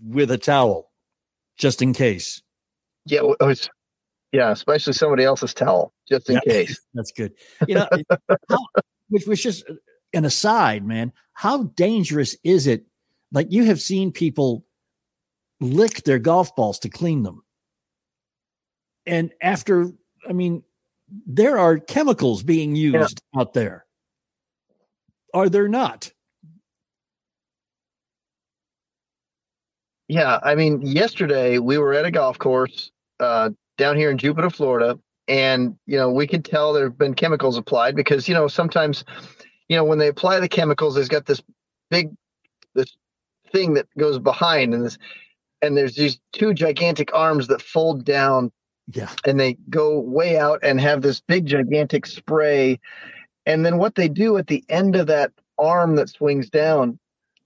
[0.00, 0.90] with a towel,
[1.56, 2.40] just in case.
[3.04, 3.68] Yeah, well, it's,
[4.32, 6.40] yeah, especially somebody else's towel, just in Yeah.
[6.52, 6.80] case.
[6.94, 7.32] That's good.
[7.66, 7.88] You know,
[8.48, 8.58] how,
[9.08, 9.64] which was just
[10.12, 11.12] an aside, man.
[11.32, 12.86] How dangerous is it
[13.30, 14.64] Like you have seen people
[15.60, 17.42] lick their golf balls to clean them.
[19.06, 19.92] And after,
[20.28, 20.62] I mean,
[21.26, 23.40] there are chemicals being used yeah.
[23.40, 23.86] out there.
[25.34, 26.12] Are there not?
[30.08, 34.50] Yeah, I mean, yesterday we were at a golf course uh, down here in Jupiter,
[34.50, 38.48] Florida, and you know we can tell there have been chemicals applied because you know
[38.48, 39.04] sometimes,
[39.68, 41.40] you know, when they apply the chemicals, there's got this
[41.90, 42.10] big
[42.74, 42.94] this
[43.50, 44.98] thing that goes behind, and this
[45.62, 48.52] and there's these two gigantic arms that fold down,
[48.92, 52.78] yeah, and they go way out and have this big gigantic spray,
[53.46, 56.98] and then what they do at the end of that arm that swings down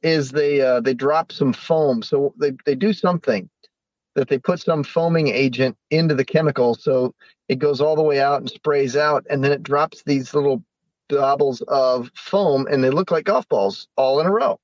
[0.03, 2.03] is they uh, they drop some foam.
[2.03, 3.49] So they they do something
[4.14, 7.14] that they put some foaming agent into the chemical, so
[7.48, 10.62] it goes all the way out and sprays out, and then it drops these little
[11.09, 14.59] baubles of foam, and they look like golf balls all in a row.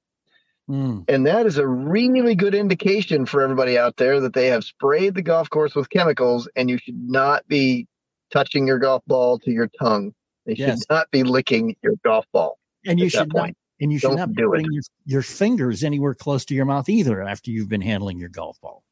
[0.68, 1.04] Mm.
[1.08, 5.14] And that is a really good indication for everybody out there that they have sprayed
[5.14, 7.87] the golf course with chemicals, and you should not be
[8.30, 10.12] touching your golf ball to your tongue.
[10.44, 10.70] They yes.
[10.70, 12.58] should not be licking your golf ball.
[12.87, 16.44] And you should not, and you should Don't not putting your, your, fingers anywhere close
[16.46, 18.82] to your mouth either after you've been handling your golf ball.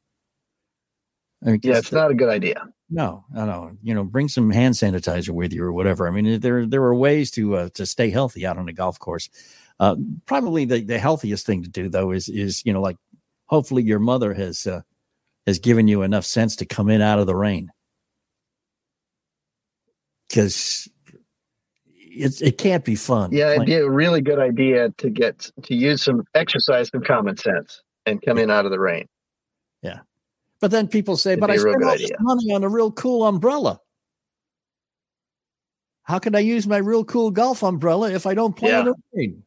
[1.45, 2.67] I mean, yeah, it's not a good idea.
[2.89, 3.71] No, no, no.
[3.83, 6.07] You know, bring some hand sanitizer with you or whatever.
[6.07, 8.97] I mean, there there are ways to uh, to stay healthy out on a golf
[8.97, 9.29] course.
[9.79, 9.95] Uh,
[10.25, 12.97] probably the, the healthiest thing to do though is is you know like
[13.45, 14.81] hopefully your mother has uh,
[15.45, 17.71] has given you enough sense to come in out of the rain
[20.27, 20.89] because
[21.95, 23.31] it's it can't be fun.
[23.31, 27.37] Yeah, it'd be a really good idea to get to use some exercise, some common
[27.37, 29.07] sense, and come in out of the rain.
[30.59, 33.25] But then people say, it'd "But I spent all this money on a real cool
[33.25, 33.79] umbrella."
[36.03, 38.79] How can I use my real cool golf umbrella if I don't play yeah.
[38.79, 39.43] in the rain?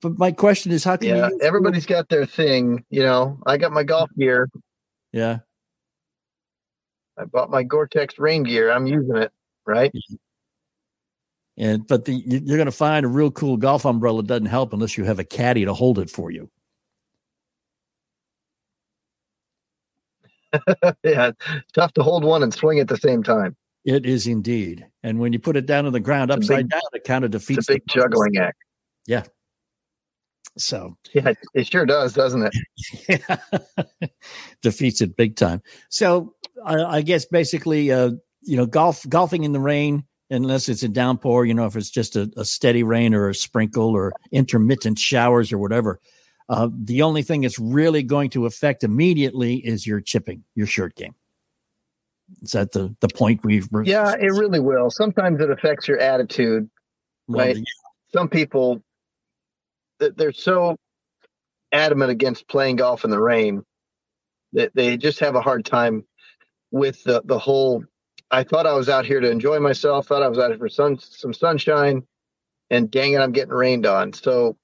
[0.00, 1.28] But my question is, how can yeah?
[1.42, 2.84] Everybody's got their thing.
[2.90, 4.48] You know, I got my golf gear.
[5.12, 5.38] Yeah.
[7.18, 8.70] I bought my Gore-Tex rain gear.
[8.70, 9.32] I'm using it
[9.66, 9.92] right?
[11.58, 14.96] And but the, you're going to find a real cool golf umbrella doesn't help unless
[14.96, 16.50] you have a caddy to hold it for you.
[21.04, 21.32] yeah,
[21.72, 23.56] tough to hold one and swing at the same time.
[23.84, 24.86] It is indeed.
[25.02, 27.30] And when you put it down on the ground upside big, down, it kind of
[27.30, 28.58] defeats it's a big juggling act.
[29.06, 29.22] Yeah.
[30.58, 32.50] So yeah, it sure does, doesn't
[33.08, 34.10] it?
[34.62, 35.62] defeats it big time.
[35.88, 40.82] So I, I guess basically, uh, you know, golf golfing in the rain, unless it's
[40.82, 44.12] a downpour, you know, if it's just a, a steady rain or a sprinkle or
[44.32, 46.00] intermittent showers or whatever.
[46.48, 50.94] Uh, the only thing that's really going to affect immediately is your chipping, your shirt
[50.94, 51.14] game.
[52.42, 53.68] Is that the the point we've?
[53.84, 54.90] Yeah, it really will.
[54.90, 56.68] Sometimes it affects your attitude,
[57.28, 57.56] well, right?
[57.56, 57.62] Yeah.
[58.12, 58.82] Some people,
[59.98, 60.76] they're so
[61.72, 63.62] adamant against playing golf in the rain
[64.52, 66.04] that they just have a hard time
[66.70, 67.84] with the the whole
[68.30, 70.06] I thought I was out here to enjoy myself.
[70.06, 72.02] Thought I was out here for sun, some sunshine,
[72.70, 74.12] and dang it, I'm getting rained on.
[74.12, 74.56] So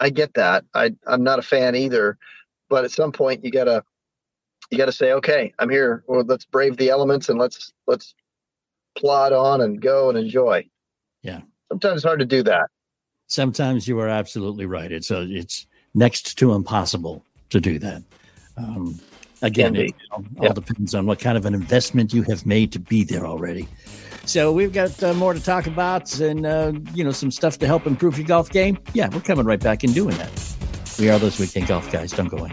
[0.00, 0.64] I get that.
[0.74, 2.18] I I'm not a fan either,
[2.68, 3.84] but at some point you gotta
[4.70, 6.04] you gotta say, okay, I'm here.
[6.06, 8.14] Well, let's brave the elements and let's let's
[8.96, 10.66] plod on and go and enjoy.
[11.22, 11.42] Yeah.
[11.70, 12.68] Sometimes it's hard to do that.
[13.26, 14.90] Sometimes you are absolutely right.
[14.90, 18.02] It's a, it's next to impossible to do that.
[18.56, 19.00] Um,
[19.42, 22.78] Again, it all, all depends on what kind of an investment you have made to
[22.78, 23.68] be there already.
[24.26, 27.66] So we've got uh, more to talk about, and uh, you know some stuff to
[27.66, 28.78] help improve your golf game.
[28.94, 30.30] Yeah, we're coming right back and doing that.
[30.98, 32.12] We are those weekend golf guys.
[32.12, 32.52] Don't go away.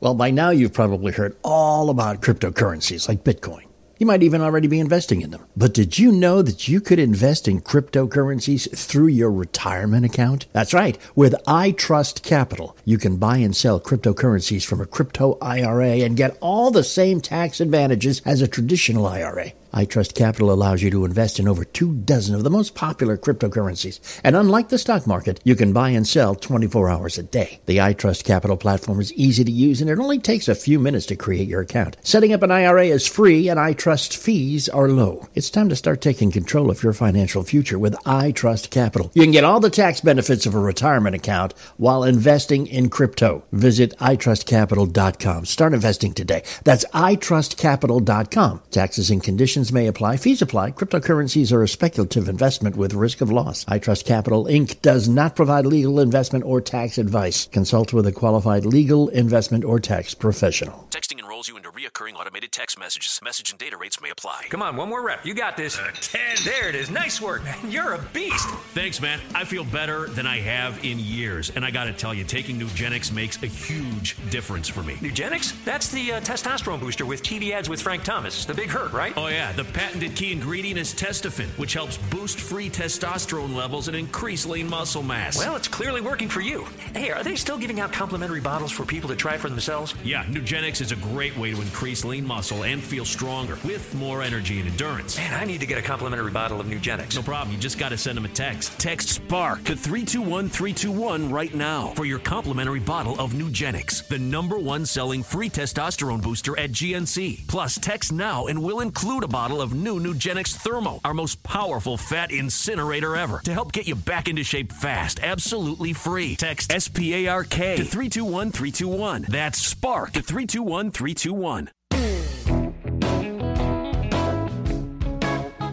[0.00, 3.69] Well, by now you've probably heard all about cryptocurrencies like Bitcoin.
[4.00, 5.44] You might even already be investing in them.
[5.54, 10.46] But did you know that you could invest in cryptocurrencies through your retirement account?
[10.54, 10.96] That's right.
[11.14, 16.38] With iTrust Capital, you can buy and sell cryptocurrencies from a crypto IRA and get
[16.40, 21.38] all the same tax advantages as a traditional IRA iTrust Capital allows you to invest
[21.38, 24.20] in over two dozen of the most popular cryptocurrencies.
[24.24, 27.60] And unlike the stock market, you can buy and sell 24 hours a day.
[27.66, 31.06] The iTrust Capital platform is easy to use and it only takes a few minutes
[31.06, 31.96] to create your account.
[32.02, 35.28] Setting up an IRA is free and iTrust fees are low.
[35.34, 39.10] It's time to start taking control of your financial future with iTrust Capital.
[39.14, 43.44] You can get all the tax benefits of a retirement account while investing in crypto.
[43.52, 45.44] Visit iTrustCapital.com.
[45.44, 46.42] Start investing today.
[46.64, 48.62] That's iTrustCapital.com.
[48.70, 50.16] Taxes and conditions Restrictions may apply.
[50.16, 50.70] Fees apply.
[50.72, 53.66] Cryptocurrencies are a speculative investment with risk of loss.
[53.66, 54.80] iTrust Capital Inc.
[54.80, 57.46] does not provide legal investment or tax advice.
[57.52, 60.86] Consult with a qualified legal investment or tax professional.
[60.90, 63.20] Texting enrolls you into reoccurring automated text messages.
[63.22, 64.46] Message and data rates may apply.
[64.48, 65.26] Come on, one more rep.
[65.26, 65.78] You got this.
[65.78, 66.20] Uh, 10.
[66.44, 66.90] There it is.
[66.90, 67.70] Nice work, man.
[67.70, 68.48] You're a beast.
[68.72, 69.20] Thanks, man.
[69.34, 71.50] I feel better than I have in years.
[71.54, 74.94] And I got to tell you, taking Nugenix makes a huge difference for me.
[74.94, 75.52] Nugenix?
[75.66, 78.46] That's the uh, testosterone booster with TV ads with Frank Thomas.
[78.46, 79.12] The big hurt, right?
[79.16, 79.49] Oh, yeah.
[79.56, 84.70] The patented key ingredient is Testofen, which helps boost free testosterone levels and increase lean
[84.70, 85.38] muscle mass.
[85.38, 86.66] Well, it's clearly working for you.
[86.94, 89.94] Hey, are they still giving out complimentary bottles for people to try for themselves?
[90.04, 94.22] Yeah, Nugenix is a great way to increase lean muscle and feel stronger with more
[94.22, 95.16] energy and endurance.
[95.16, 97.16] Man, I need to get a complimentary bottle of Nugenix.
[97.16, 97.52] No problem.
[97.52, 98.78] You just got to send them a text.
[98.78, 104.58] Text SPARK to 321 321 right now for your complimentary bottle of Nugenix, the number
[104.58, 107.48] one selling free testosterone booster at GNC.
[107.48, 111.96] Plus, text now and we'll include a bottle of new Nugenix Thermo, our most powerful
[111.96, 116.36] fat incinerator ever, to help get you back into shape fast, absolutely free.
[116.36, 119.26] Text SPARK to 321 321.
[119.28, 121.70] That's SPARK to 321 321.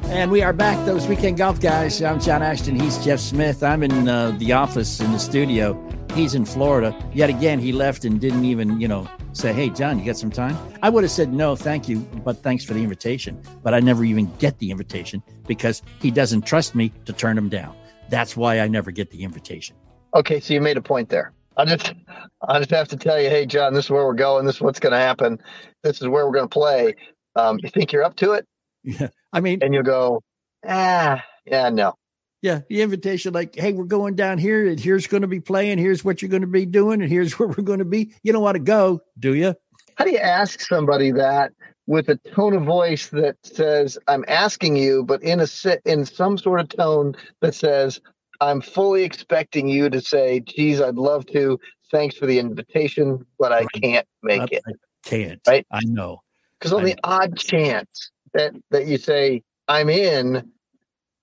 [0.10, 2.02] And we are back, those weekend golf guys.
[2.02, 2.80] I'm John Ashton.
[2.80, 3.62] He's Jeff Smith.
[3.64, 5.74] I'm in uh, the office in the studio.
[6.18, 6.98] He's in Florida.
[7.14, 10.32] Yet again, he left and didn't even, you know, say, Hey, John, you got some
[10.32, 10.58] time?
[10.82, 13.40] I would have said, No, thank you, but thanks for the invitation.
[13.62, 17.50] But I never even get the invitation because he doesn't trust me to turn him
[17.50, 17.76] down.
[18.10, 19.76] That's why I never get the invitation.
[20.16, 21.34] Okay, so you made a point there.
[21.56, 21.94] I just,
[22.42, 24.48] I just have to tell you, hey, John, this is where we're going.
[24.48, 25.38] This is what's going to happen.
[25.84, 26.96] This is where we're going to play.
[27.36, 28.46] Um, you think you're up to it?
[28.84, 30.24] Yeah, I mean, and you'll go,
[30.66, 31.94] ah, yeah, no.
[32.41, 35.80] Yeah, the invitation, like, hey, we're going down here, and here's going to be playing.
[35.80, 38.13] Here's what you're going to be doing, and here's where we're going to be.
[38.23, 39.56] You don't want to go, do you?
[39.95, 41.54] How do you ask somebody that
[41.88, 45.47] with a tone of voice that says, "I'm asking you," but in a
[45.86, 48.00] in some sort of tone that says,
[48.41, 51.60] I'm fully expecting you to say, geez, I'd love to.
[51.91, 54.63] Thanks for the invitation, but I can't make I, it.
[54.67, 54.71] I
[55.04, 55.41] can't.
[55.47, 55.65] Right?
[55.71, 56.21] I know.
[56.60, 57.00] Because on I the know.
[57.04, 60.52] odd chance that, that you say, I'm in,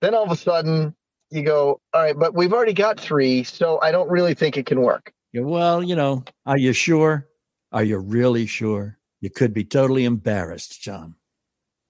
[0.01, 0.95] then all of a sudden
[1.35, 4.67] you go, all right, but we've already got three, so I don't really think it
[4.67, 5.13] can work.
[5.33, 7.29] Yeah, well, you know, are you sure?
[7.73, 8.99] Are you really sure?
[9.21, 11.17] You could be totally embarrassed, John.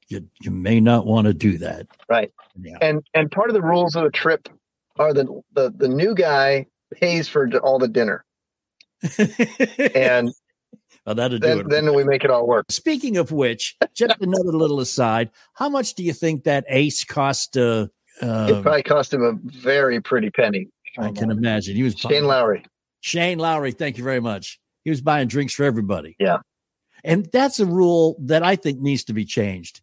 [0.09, 1.87] You you may not want to do that.
[2.09, 2.33] Right.
[2.59, 2.79] Yeah.
[2.81, 4.49] And and part of the rules of the trip
[4.99, 8.25] are the the, the new guy pays for all the dinner.
[9.95, 10.33] and
[11.07, 11.69] well, that'll then, do it.
[11.69, 12.67] Then we make it all work.
[12.71, 17.57] Speaking of which, just another little aside, how much do you think that ace cost?
[17.57, 17.89] Uh,
[18.23, 20.69] uh, it probably cost him a very pretty penny.
[20.99, 21.77] I can imagine.
[21.77, 22.65] He was Shane buying, Lowry.
[23.01, 24.61] Shane Lowry, thank you very much.
[24.85, 26.15] He was buying drinks for everybody.
[26.19, 26.39] Yeah.
[27.03, 29.81] And that's a rule that I think needs to be changed.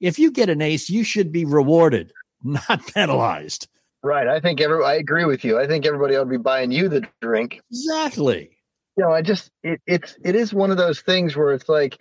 [0.00, 3.68] If you get an ace, you should be rewarded, not penalized.
[4.02, 4.26] Right.
[4.26, 5.58] I think every I agree with you.
[5.58, 7.62] I think everybody ought to be buying you the drink.
[7.70, 8.50] Exactly.
[8.96, 11.98] You know, I just it, it's it is one of those things where it's like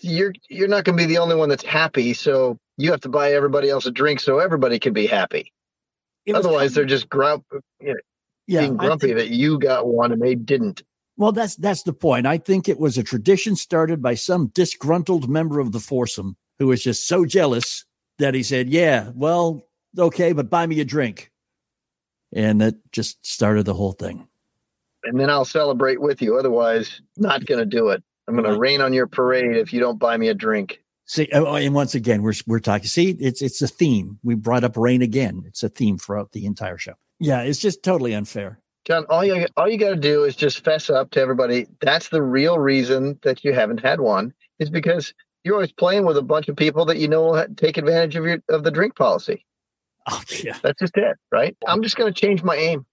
[0.00, 3.08] you're you're not going to be the only one that's happy, so you have to
[3.08, 5.52] buy everybody else a drink so everybody can be happy.
[6.32, 8.00] Otherwise, they're just grump, uh, you know,
[8.46, 10.82] yeah, being grumpy think, that you got one and they didn't.
[11.16, 12.26] Well, that's that's the point.
[12.26, 16.66] I think it was a tradition started by some disgruntled member of the foursome who
[16.66, 17.84] was just so jealous
[18.18, 19.62] that he said, "Yeah, well,
[19.98, 21.30] okay, but buy me a drink."
[22.32, 24.28] and that just started the whole thing.
[25.04, 26.36] And then I'll celebrate with you.
[26.36, 28.02] Otherwise, not going to do it.
[28.28, 30.80] I'm going to rain on your parade if you don't buy me a drink.
[31.06, 32.88] See, oh, oh, and once again, we're we're talking.
[32.88, 34.18] See, it's it's a theme.
[34.24, 35.44] We brought up rain again.
[35.46, 36.94] It's a theme throughout the entire show.
[37.20, 38.58] Yeah, it's just totally unfair.
[38.84, 41.68] John, all you all you got to do is just fess up to everybody.
[41.80, 44.34] That's the real reason that you haven't had one.
[44.58, 47.78] Is because you're always playing with a bunch of people that you know will take
[47.78, 49.44] advantage of your of the drink policy.
[50.08, 50.56] Oh, yeah.
[50.62, 51.56] That's just it, right?
[51.66, 52.86] I'm just going to change my aim.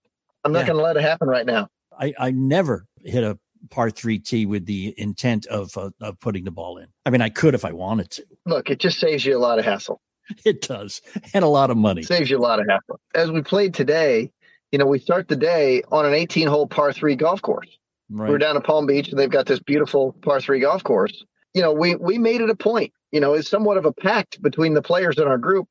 [0.44, 0.66] I'm not yeah.
[0.70, 1.68] going to let it happen right now.
[1.96, 3.38] I, I never hit a
[3.70, 6.88] par three tee with the intent of, uh, of putting the ball in.
[7.06, 8.26] I mean, I could if I wanted to.
[8.46, 10.02] Look, it just saves you a lot of hassle.
[10.46, 11.02] It does,
[11.34, 12.00] and a lot of money.
[12.00, 12.98] It saves you a lot of hassle.
[13.14, 14.32] As we played today,
[14.72, 17.68] you know, we start the day on an 18 hole par three golf course.
[18.10, 18.30] Right.
[18.30, 21.26] We're down at Palm Beach, and they've got this beautiful par three golf course.
[21.54, 22.94] You know, we we made it a point.
[23.12, 25.68] You know, it's somewhat of a pact between the players in our group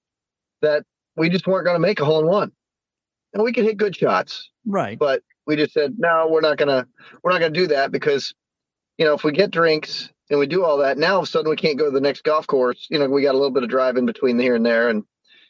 [0.61, 0.85] that
[1.17, 2.53] we just weren't going to make a hole in one.
[3.35, 4.51] And we could hit good shots.
[4.67, 4.99] Right.
[4.99, 6.87] But we just said, no, we're not going to,
[7.23, 8.35] we're not going to do that because,
[8.99, 11.27] you know, if we get drinks and we do all that, now all of a
[11.27, 12.87] sudden we can't go to the next golf course.
[12.91, 14.89] You know, we got a little bit of drive in between here and there.
[14.89, 15.05] And,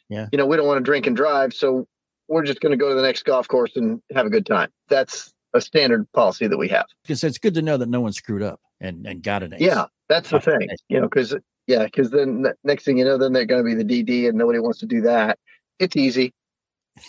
[0.09, 1.53] yeah, you know, we don't want to drink and drive.
[1.53, 1.87] So
[2.27, 4.69] we're just going to go to the next golf course and have a good time.
[4.89, 6.85] That's a standard policy that we have.
[7.03, 9.61] Because it's good to know that no one screwed up and, and got an ace.
[9.61, 10.69] Yeah, that's the thing.
[10.89, 11.35] You know, because
[11.67, 14.37] Yeah, because then next thing you know, then they're going to be the DD, and
[14.37, 15.39] nobody wants to do that.
[15.79, 16.33] It's easy.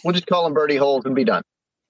[0.04, 1.42] We'll just call them birdie holes and be done.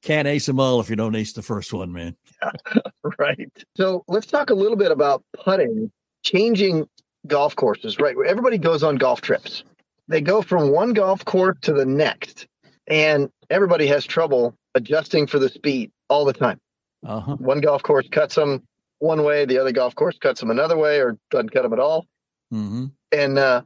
[0.04, 2.14] Can't ace them all if you don't ace the first one, man.
[2.42, 2.80] Yeah,
[3.18, 3.50] right.
[3.74, 5.90] So let's talk a little bit about putting,
[6.22, 6.86] changing
[7.26, 7.98] golf courses.
[7.98, 9.64] Right, everybody goes on golf trips.
[10.08, 12.46] They go from one golf course to the next,
[12.86, 16.60] and everybody has trouble adjusting for the speed all the time.
[17.06, 17.36] Uh-huh.
[17.36, 18.62] One golf course cuts them
[18.98, 21.78] one way, the other golf course cuts them another way, or doesn't cut them at
[21.78, 22.06] all.
[22.52, 22.86] Mm-hmm.
[23.10, 23.62] And uh,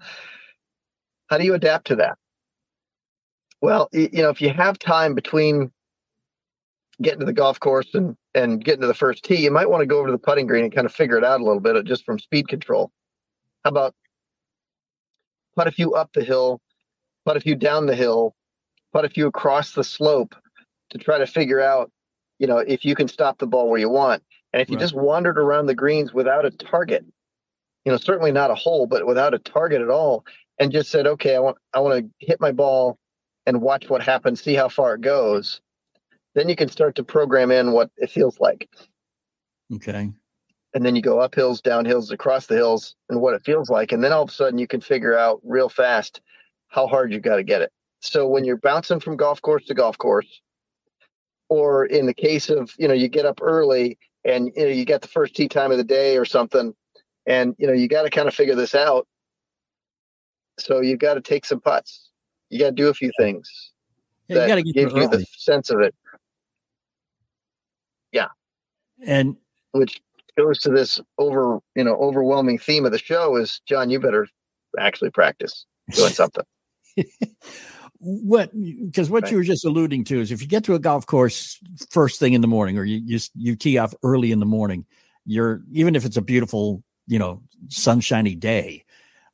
[1.26, 2.16] how do you adapt to that?
[3.61, 5.72] Well, you know, if you have time between
[7.03, 9.82] getting to the golf course and and getting to the first tee, you might want
[9.82, 11.61] to go over to the putting green and kind of figure it out a little
[11.61, 12.90] bit uh, just from speed control.
[13.64, 13.94] How about
[15.57, 16.61] putt a few up the hill,
[17.24, 18.34] putt a few down the hill,
[18.92, 20.34] putt a few across the slope
[20.90, 21.90] to try to figure out,
[22.38, 24.22] you know, if you can stop the ball where you want.
[24.53, 24.82] And if you right.
[24.82, 27.05] just wandered around the greens without a target,
[27.84, 30.24] you know, certainly not a hole, but without a target at all,
[30.59, 32.99] and just said, okay, I want I want to hit my ball
[33.46, 35.61] and watch what happens, see how far it goes.
[36.39, 38.68] Then you can start to program in what it feels like.
[39.74, 40.12] Okay.
[40.72, 43.68] And then you go up hills, down hills, across the hills, and what it feels
[43.68, 43.91] like.
[43.91, 46.20] And then all of a sudden you can figure out real fast
[46.68, 47.72] how hard you got to get it.
[48.01, 50.41] So when you're bouncing from golf course to golf course,
[51.49, 54.84] or in the case of, you know, you get up early and you know you
[54.84, 56.72] get the first tee time of the day or something,
[57.26, 59.07] and you know you got to kind of figure this out
[60.59, 62.11] so you got to take some putts
[62.49, 63.72] you got to do a few things
[64.26, 65.95] yeah, that you give you the sense of it
[69.07, 69.36] and
[69.72, 70.01] which
[70.36, 74.26] goes to this over you know overwhelming theme of the show is john you better
[74.78, 76.44] actually practice doing something
[77.99, 78.51] what
[78.84, 79.32] because what right.
[79.32, 81.59] you were just alluding to is if you get to a golf course
[81.90, 84.84] first thing in the morning or you you, you tee off early in the morning
[85.24, 88.84] you're even if it's a beautiful you know sunshiny day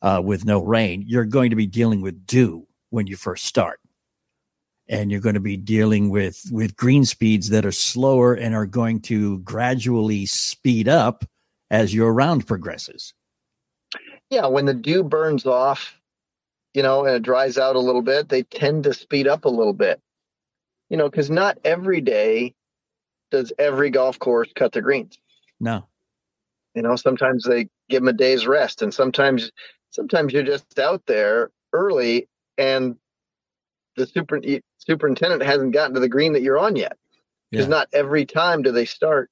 [0.05, 3.81] uh, with no rain, you're going to be dealing with dew when you first start,
[4.89, 8.66] and you're going to be dealing with with green speeds that are slower and are
[8.66, 11.24] going to gradually speed up
[11.70, 13.14] as your round progresses.
[14.30, 15.99] Yeah, when the dew burns off,
[16.72, 19.51] you know, and it dries out a little bit, they tend to speed up a
[19.51, 20.01] little bit.
[20.91, 22.55] You know, because not every day
[23.30, 25.18] does every golf course cut the greens.
[25.61, 25.87] No.
[26.74, 29.51] You know, sometimes they give them a day's rest, and sometimes
[29.91, 32.28] sometimes you're just out there early,
[32.59, 32.97] and
[33.97, 34.41] the super
[34.79, 36.97] superintendent hasn't gotten to the green that you're on yet.
[37.51, 37.71] Because yeah.
[37.71, 39.31] not every time do they start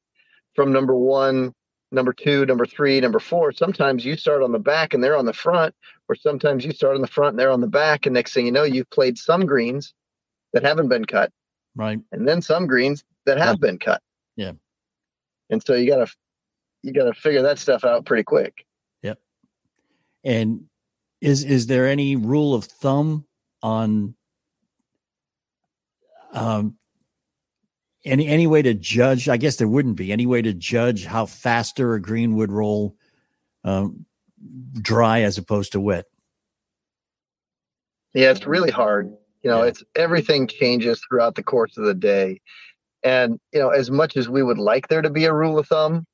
[0.54, 1.54] from number one,
[1.90, 3.52] number two, number three, number four.
[3.52, 5.74] Sometimes you start on the back and they're on the front,
[6.08, 8.06] or sometimes you start on the front and they're on the back.
[8.06, 9.94] And next thing you know, you've played some greens
[10.52, 11.32] that haven't been cut.
[11.74, 12.00] Right.
[12.12, 14.02] And then some greens that have been cut.
[14.36, 14.52] Yeah.
[15.50, 16.06] And so you gotta
[16.82, 18.66] you got to figure that stuff out pretty quick.
[19.02, 19.18] Yep.
[20.24, 20.64] And
[21.20, 23.26] is is there any rule of thumb
[23.62, 24.14] on
[26.32, 26.76] um
[28.04, 29.28] any any way to judge?
[29.28, 32.96] I guess there wouldn't be any way to judge how faster a green would roll
[33.64, 34.06] um,
[34.80, 36.06] dry as opposed to wet.
[38.14, 39.12] Yeah, it's really hard.
[39.42, 39.68] You know, yeah.
[39.68, 42.40] it's everything changes throughout the course of the day.
[43.02, 45.66] And, you know, as much as we would like there to be a rule of
[45.66, 46.06] thumb,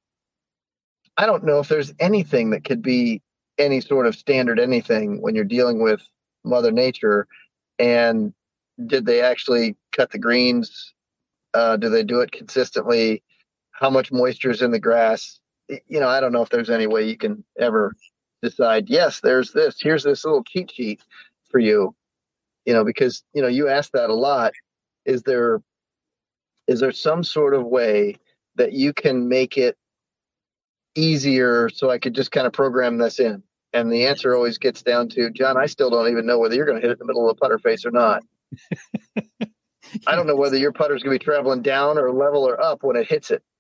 [1.19, 3.21] I don't know if there's anything that could be
[3.59, 6.01] any sort of standard anything when you're dealing with
[6.45, 7.27] Mother Nature.
[7.79, 8.33] And
[8.87, 10.95] did they actually cut the greens?
[11.55, 13.23] Uh, do they do it consistently?
[13.73, 15.41] How much moisture is in the grass?
[15.69, 17.95] You know, I don't know if there's any way you can ever
[18.43, 21.03] decide, yes, there's this, here's this little cheat sheet
[21.51, 21.95] for you.
[22.65, 24.53] You know, because, you know, you ask that a lot.
[25.05, 25.63] Is there
[26.67, 28.17] is there some sort of way
[28.57, 29.77] that you can make it
[30.95, 33.43] easier so I could just kind of program this in?
[33.73, 36.67] And the answer always gets down to John, I still don't even know whether you're
[36.67, 38.23] going to hit it in the middle of the putter face or not.
[40.07, 42.83] I don't know whether your putter's going to be traveling down or level or up
[42.83, 43.43] when it hits it.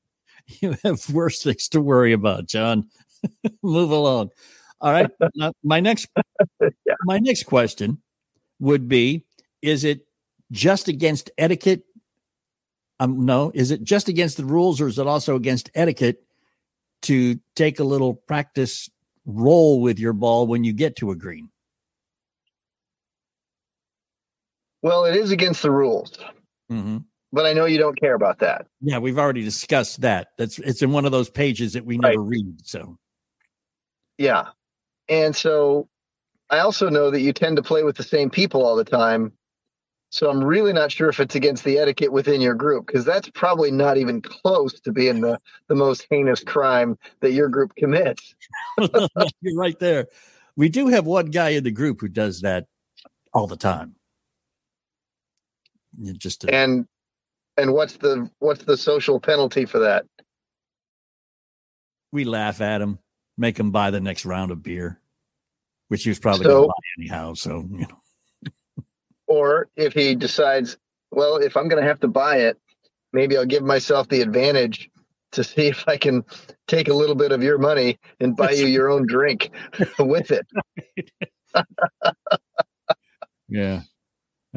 [0.62, 2.88] You have worse things to worry about, John.
[3.62, 4.30] Move along.
[4.80, 5.10] All right.
[5.62, 6.08] My next
[6.62, 6.94] yeah.
[7.04, 8.00] my next question
[8.58, 9.26] would be
[9.60, 10.06] is it
[10.50, 11.82] just against etiquette?
[12.98, 16.22] Um no, is it just against the rules or is it also against etiquette
[17.02, 18.88] to take a little practice
[19.26, 21.50] roll with your ball when you get to a green?
[24.82, 26.16] Well, it is against the rules.
[26.70, 26.98] Mm-hmm.
[27.32, 28.66] But I know you don't care about that.
[28.80, 30.28] Yeah, we've already discussed that.
[30.38, 32.12] That's it's in one of those pages that we right.
[32.12, 32.66] never read.
[32.66, 32.96] So,
[34.16, 34.46] yeah,
[35.08, 35.88] and so
[36.48, 39.32] I also know that you tend to play with the same people all the time,
[40.10, 43.28] so I'm really not sure if it's against the etiquette within your group because that's
[43.30, 48.34] probably not even close to being the, the most heinous crime that your group commits.
[48.78, 50.06] You're right there.
[50.56, 52.66] We do have one guy in the group who does that
[53.34, 53.96] all the time.
[56.01, 56.86] You Just to, And
[57.57, 60.05] and what's the what's the social penalty for that?
[62.12, 62.99] we laugh at him,
[63.36, 64.99] make him buy the next round of beer,
[65.88, 67.34] which he was probably So- going to buy anyhow.
[67.34, 68.01] So you know,
[69.26, 70.78] Or if he decides,
[71.11, 72.57] well, if I'm going to have to buy it,
[73.12, 74.88] maybe I'll give myself the advantage
[75.32, 76.24] to see if I can
[76.66, 79.51] take a little bit of your money and buy you your own drink
[79.99, 80.46] with it.
[83.49, 83.82] yeah,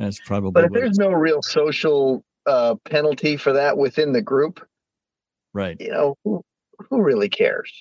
[0.01, 0.51] that's probably.
[0.51, 4.65] But if there's no real social uh, penalty for that within the group,
[5.53, 6.43] right, you know, who,
[6.89, 7.71] who really cares?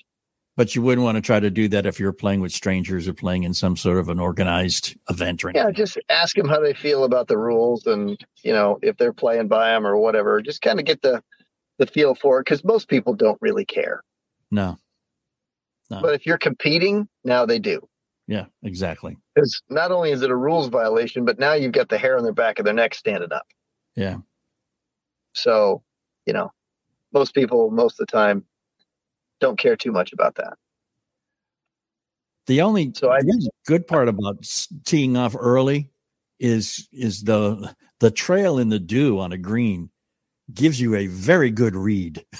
[0.56, 3.14] but you wouldn't want to try to do that if you're playing with strangers or
[3.14, 5.66] playing in some sort of an organized event or anything.
[5.66, 9.14] Yeah, just ask them how they feel about the rules, and you know if they're
[9.14, 10.42] playing by them or whatever.
[10.42, 11.22] Just kind of get the
[11.78, 14.02] the feel for it because most people don't really care.
[14.50, 14.76] No,
[15.88, 17.80] no, But if you're competing, now they do.
[18.26, 19.16] yeah, exactly.
[19.40, 22.24] Because not only is it a rules violation, but now you've got the hair on
[22.24, 23.46] their back of their neck standing up.
[23.96, 24.18] Yeah,
[25.32, 25.82] So,
[26.26, 26.52] you know,
[27.14, 28.44] most people most of the time
[29.40, 30.58] don't care too much about that.
[32.48, 34.46] the only So I the good part about
[34.84, 35.90] teeing off early
[36.38, 39.90] is is the the trail in the dew on a green
[40.52, 42.26] gives you a very good read.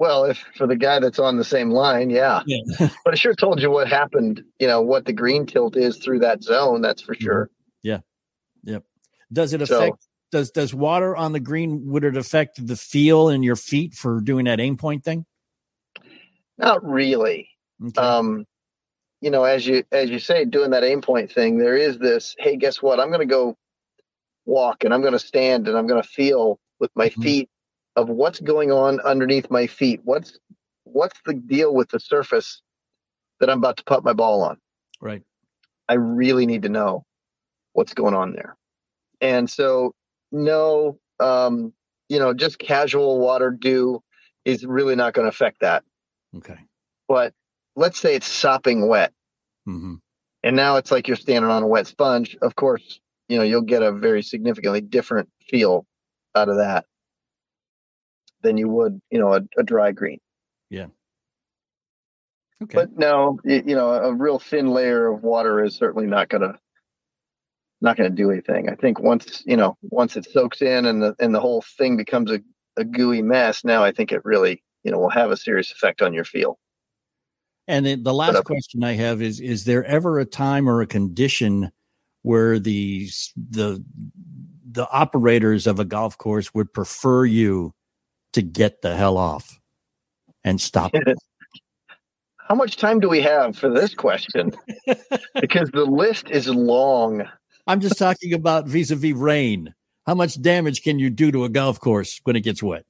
[0.00, 2.42] Well, if for the guy that's on the same line, yeah.
[2.46, 2.88] Yeah.
[3.04, 6.20] But it sure told you what happened, you know, what the green tilt is through
[6.20, 7.50] that zone, that's for sure.
[7.82, 8.00] Yeah.
[8.64, 8.82] Yep.
[9.30, 13.28] Does it So- affect does does water on the green would it affect the feel
[13.28, 15.26] in your feet for doing that aim point thing?
[16.56, 17.48] Not really.
[17.84, 18.00] Okay.
[18.00, 18.46] Um,
[19.20, 22.34] you know, as you as you say, doing that aim point thing, there is this,
[22.38, 23.00] hey, guess what?
[23.00, 23.56] I'm gonna go
[24.46, 27.22] walk and I'm gonna stand and I'm gonna feel with my Mhm.
[27.22, 27.50] feet
[27.96, 30.00] of what's going on underneath my feet.
[30.04, 30.38] What's
[30.84, 32.62] what's the deal with the surface
[33.38, 34.58] that I'm about to put my ball on?
[35.00, 35.22] right.
[35.88, 37.04] I really need to know
[37.72, 38.56] what's going on there.
[39.20, 39.92] And so,
[40.30, 41.72] no, um,
[42.08, 44.02] you know, just casual water dew
[44.44, 45.82] is really not going to affect that.
[46.36, 46.58] Okay.
[47.08, 47.34] But
[47.76, 49.12] let's say it's sopping wet,
[49.64, 49.96] hmm
[50.42, 52.36] and now it's like you're standing on a wet sponge.
[52.40, 55.86] Of course, you know you'll get a very significantly different feel
[56.34, 56.86] out of that
[58.42, 60.18] than you would, you know, a, a dry green.
[60.70, 60.86] Yeah.
[62.62, 62.74] Okay.
[62.74, 66.58] But no, y- you know, a real thin layer of water is certainly not gonna
[67.80, 68.68] not gonna do anything.
[68.68, 71.96] I think once you know, once it soaks in and the and the whole thing
[71.96, 72.40] becomes a,
[72.76, 76.02] a gooey mess, now I think it really, you know, will have a serious effect
[76.02, 76.58] on your feel.
[77.66, 80.68] And then the last up- uh, question I have is: Is there ever a time
[80.68, 81.70] or a condition
[82.22, 83.82] where the the
[84.72, 87.72] the operators of a golf course would prefer you
[88.32, 89.60] to get the hell off
[90.44, 90.92] and stop?
[90.94, 91.18] it?
[92.38, 94.52] How much time do we have for this question?
[95.40, 97.22] because the list is long.
[97.68, 99.72] I'm just talking about vis-a-vis rain.
[100.04, 102.84] How much damage can you do to a golf course when it gets wet?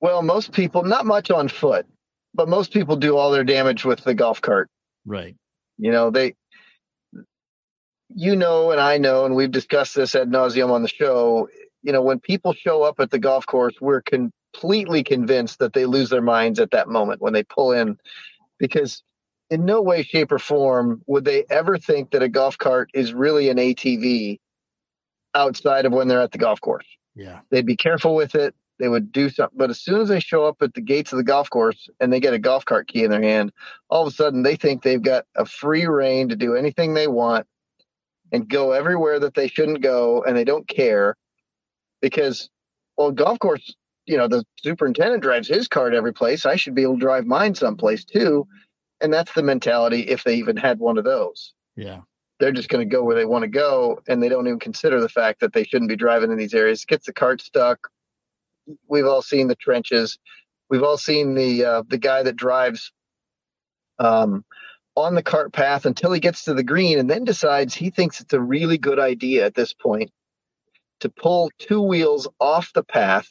[0.00, 1.86] Well, most people, not much on foot,
[2.34, 4.68] but most people do all their damage with the golf cart.
[5.06, 5.34] Right.
[5.78, 6.34] You know, they,
[8.14, 11.48] you know, and I know, and we've discussed this ad nauseum on the show.
[11.82, 14.02] You know, when people show up at the golf course, we're
[14.58, 17.96] completely convinced that they lose their minds at that moment when they pull in,
[18.58, 19.02] because
[19.50, 23.14] in no way, shape, or form would they ever think that a golf cart is
[23.14, 24.38] really an ATV
[25.34, 27.40] outside of when they're at the golf course Yeah.
[27.50, 28.54] they'd be careful with it.
[28.78, 29.56] They would do something.
[29.56, 32.12] But as soon as they show up at the gates of the golf course and
[32.12, 33.52] they get a golf cart key in their hand,
[33.88, 37.08] all of a sudden they think they've got a free rein to do anything they
[37.08, 37.46] want
[38.32, 41.16] and go everywhere that they shouldn't go and they don't care
[42.00, 42.50] because,
[42.96, 43.74] well, golf course,
[44.08, 46.46] you know, the superintendent drives his cart every place.
[46.46, 48.46] I should be able to drive mine someplace too.
[49.00, 52.00] And that's the mentality if they even had one of those Yeah.
[52.40, 55.00] they're just going to go where they want to go and they don't even consider
[55.00, 57.88] the fact that they shouldn't be driving in these areas gets the cart stuck
[58.88, 60.18] we've all seen the trenches
[60.70, 62.92] we've all seen the uh, the guy that drives
[63.98, 64.44] um,
[64.96, 68.20] on the cart path until he gets to the green and then decides he thinks
[68.20, 70.10] it's a really good idea at this point
[71.00, 73.28] to pull two wheels off the path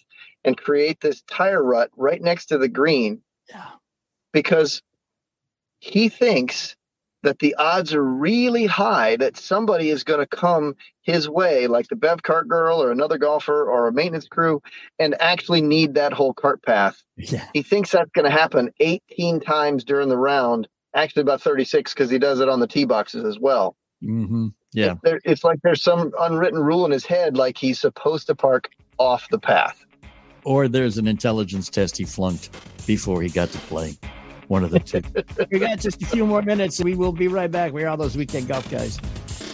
[0.48, 3.66] and create this tire rut right next to the green Yeah.
[4.34, 4.82] because
[5.80, 6.76] he thinks
[7.24, 11.88] that the odds are really high that somebody is going to come his way, like
[11.88, 14.62] the Bev Cart girl or another golfer or a maintenance crew,
[15.00, 17.02] and actually need that whole cart path.
[17.18, 17.46] Yeah.
[17.54, 22.10] He thinks that's going to happen 18 times during the round, actually about 36 because
[22.10, 23.76] he does it on the tee boxes as well.
[24.02, 24.96] hmm Yeah.
[25.04, 28.70] There, it's like there's some unwritten rule in his head, like he's supposed to park
[29.00, 29.86] off the path.
[30.48, 32.50] Or there's an intelligence test he flunked
[32.88, 33.98] before he got to play.
[34.48, 35.02] One of the two.
[35.52, 36.82] we got just a few more minutes.
[36.82, 37.74] We will be right back.
[37.74, 38.98] We're all those weekend golf guys.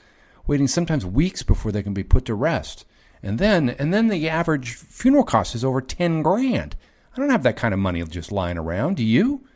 [0.47, 2.85] waiting sometimes weeks before they can be put to rest.
[3.23, 6.77] And then, and then the average funeral cost is over 10 grand.
[7.15, 9.47] I don't have that kind of money just lying around, do you?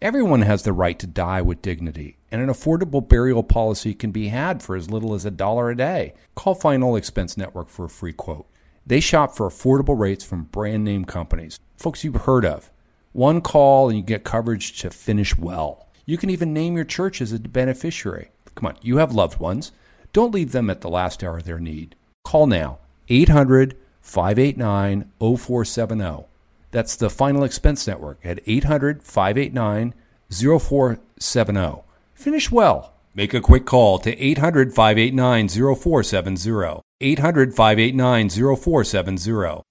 [0.00, 4.28] Everyone has the right to die with dignity, and an affordable burial policy can be
[4.28, 6.14] had for as little as a dollar a day.
[6.34, 8.46] Call Final Expense Network for a free quote.
[8.86, 12.70] They shop for affordable rates from brand name companies, folks you've heard of.
[13.12, 15.88] One call and you get coverage to finish well.
[16.06, 18.30] You can even name your church as a beneficiary.
[18.54, 19.72] Come on, you have loved ones.
[20.12, 21.94] Don't leave them at the last hour of their need.
[22.24, 22.78] Call now
[23.08, 26.26] 800 589 0470.
[26.70, 29.94] That's the Final Expense Network at 800 589
[30.30, 31.82] 0470.
[32.20, 32.92] Finish well.
[33.14, 36.82] Make a quick call to 800 589 0470.
[37.00, 39.62] 800 589 0470.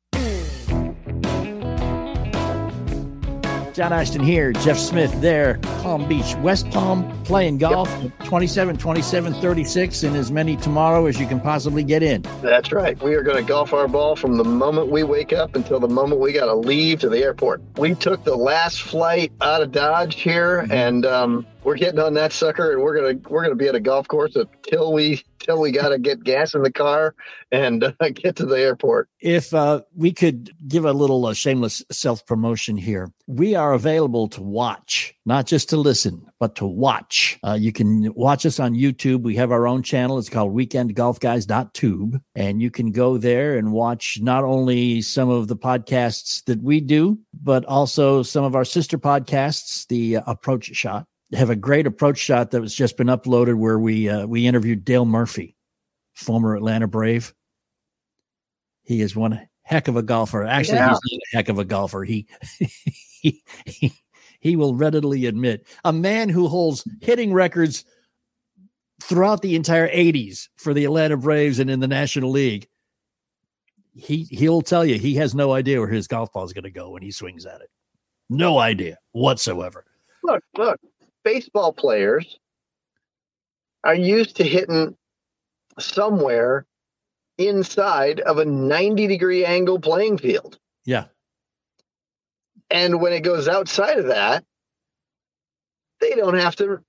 [3.79, 8.11] John Ashton here, Jeff Smith there, Palm Beach, West Palm, playing golf, yep.
[8.25, 12.23] 27, 27, 36, and as many tomorrow as you can possibly get in.
[12.41, 13.01] That's right.
[13.01, 15.87] We are going to golf our ball from the moment we wake up until the
[15.87, 17.61] moment we got to leave to the airport.
[17.77, 22.31] We took the last flight out of Dodge here, and um, we're getting on that
[22.31, 25.71] sucker, and we're gonna we're gonna be at a golf course until we till we
[25.71, 27.15] got to get gas in the car
[27.51, 29.09] and uh, get to the airport.
[29.19, 34.27] If uh, we could give a little uh, shameless self promotion here, we are available
[34.29, 37.39] to watch, not just to listen, but to watch.
[37.43, 39.21] Uh, you can watch us on YouTube.
[39.21, 40.17] We have our own channel.
[40.17, 45.57] It's called WeekendGolfGuys.tube, and you can go there and watch not only some of the
[45.57, 51.07] podcasts that we do, but also some of our sister podcasts, the uh, Approach Shot
[51.33, 54.83] have a great approach shot that was just been uploaded where we uh, we interviewed
[54.85, 55.55] Dale Murphy,
[56.13, 57.33] former Atlanta Brave.
[58.83, 60.43] He is one heck of a golfer.
[60.43, 60.89] Actually, yeah.
[60.89, 62.03] he's not a heck of a golfer.
[62.03, 62.27] He,
[63.21, 63.93] he he
[64.39, 67.85] he will readily admit a man who holds hitting records
[69.01, 72.67] throughout the entire 80s for the Atlanta Braves and in the National League.
[73.93, 76.71] He he'll tell you he has no idea where his golf ball is going to
[76.71, 77.69] go when he swings at it.
[78.29, 79.85] No idea whatsoever.
[80.23, 80.79] Look, look,
[81.33, 82.39] baseball players
[83.83, 84.95] are used to hitting
[85.77, 86.65] somewhere
[87.37, 90.57] inside of a 90 degree angle playing field.
[90.85, 91.05] Yeah.
[92.71, 94.43] And when it goes outside of that,
[96.01, 96.79] they don't have to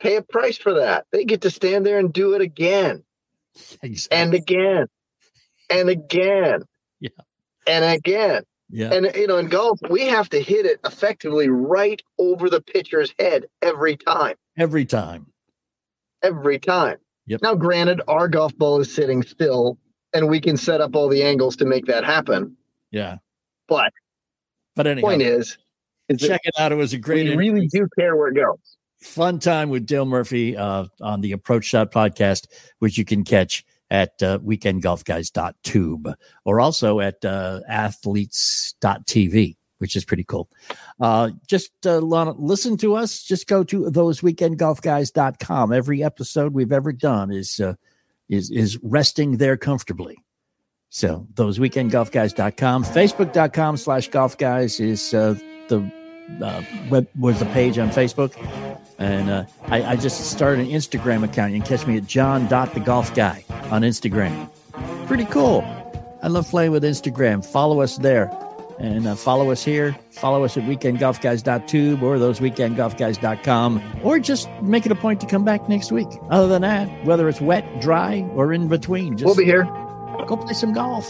[0.00, 1.06] pay a price for that.
[1.10, 3.02] They get to stand there and do it again
[3.82, 4.18] exactly.
[4.18, 4.86] and again
[5.70, 6.62] and again.
[7.00, 7.10] Yeah.
[7.66, 8.44] And again.
[8.70, 8.92] Yeah.
[8.92, 13.14] And you know, in golf, we have to hit it effectively right over the pitcher's
[13.18, 14.36] head every time.
[14.58, 15.26] Every time.
[16.22, 16.98] Every time.
[17.26, 17.42] Yep.
[17.42, 19.78] Now, granted, our golf ball is sitting still,
[20.12, 22.56] and we can set up all the angles to make that happen.
[22.90, 23.18] Yeah.
[23.68, 23.92] But,
[24.74, 25.58] but anyhow, point is,
[26.08, 26.72] is check it out.
[26.72, 27.28] It was a great.
[27.28, 28.58] We really do care where it goes.
[29.00, 32.46] Fun time with Dale Murphy uh, on the Approach Shot podcast,
[32.80, 36.14] which you can catch at uh, weekendgolfguys.tube
[36.44, 40.48] or also at uh, athletes.tv, which is pretty cool.
[41.00, 43.22] Uh, just uh, listen to us.
[43.22, 45.72] Just go to thoseweekendgolfguys.com.
[45.72, 47.74] Every episode we've ever done is uh,
[48.28, 50.18] is is resting there comfortably.
[50.90, 55.34] So thoseweekendgolfguys.com, facebook.com slash golf guys is uh,
[55.68, 55.90] the
[56.42, 58.34] uh, web was the page on Facebook.
[58.98, 61.52] And uh, I, I, just started an Instagram account.
[61.52, 64.50] You can catch me at John the Golf Guy on Instagram.
[65.06, 65.62] Pretty cool.
[66.20, 67.46] I love playing with Instagram.
[67.46, 68.28] Follow us there.
[68.80, 69.96] And uh, follow us here.
[70.10, 74.00] Follow us at weekendgolfguys.tube or thoseweekendgolfguys.com.
[74.02, 76.08] Or just make it a point to come back next week.
[76.30, 79.64] Other than that, whether it's wet, dry, or in between, just we'll be here.
[80.26, 81.08] Go play some golf.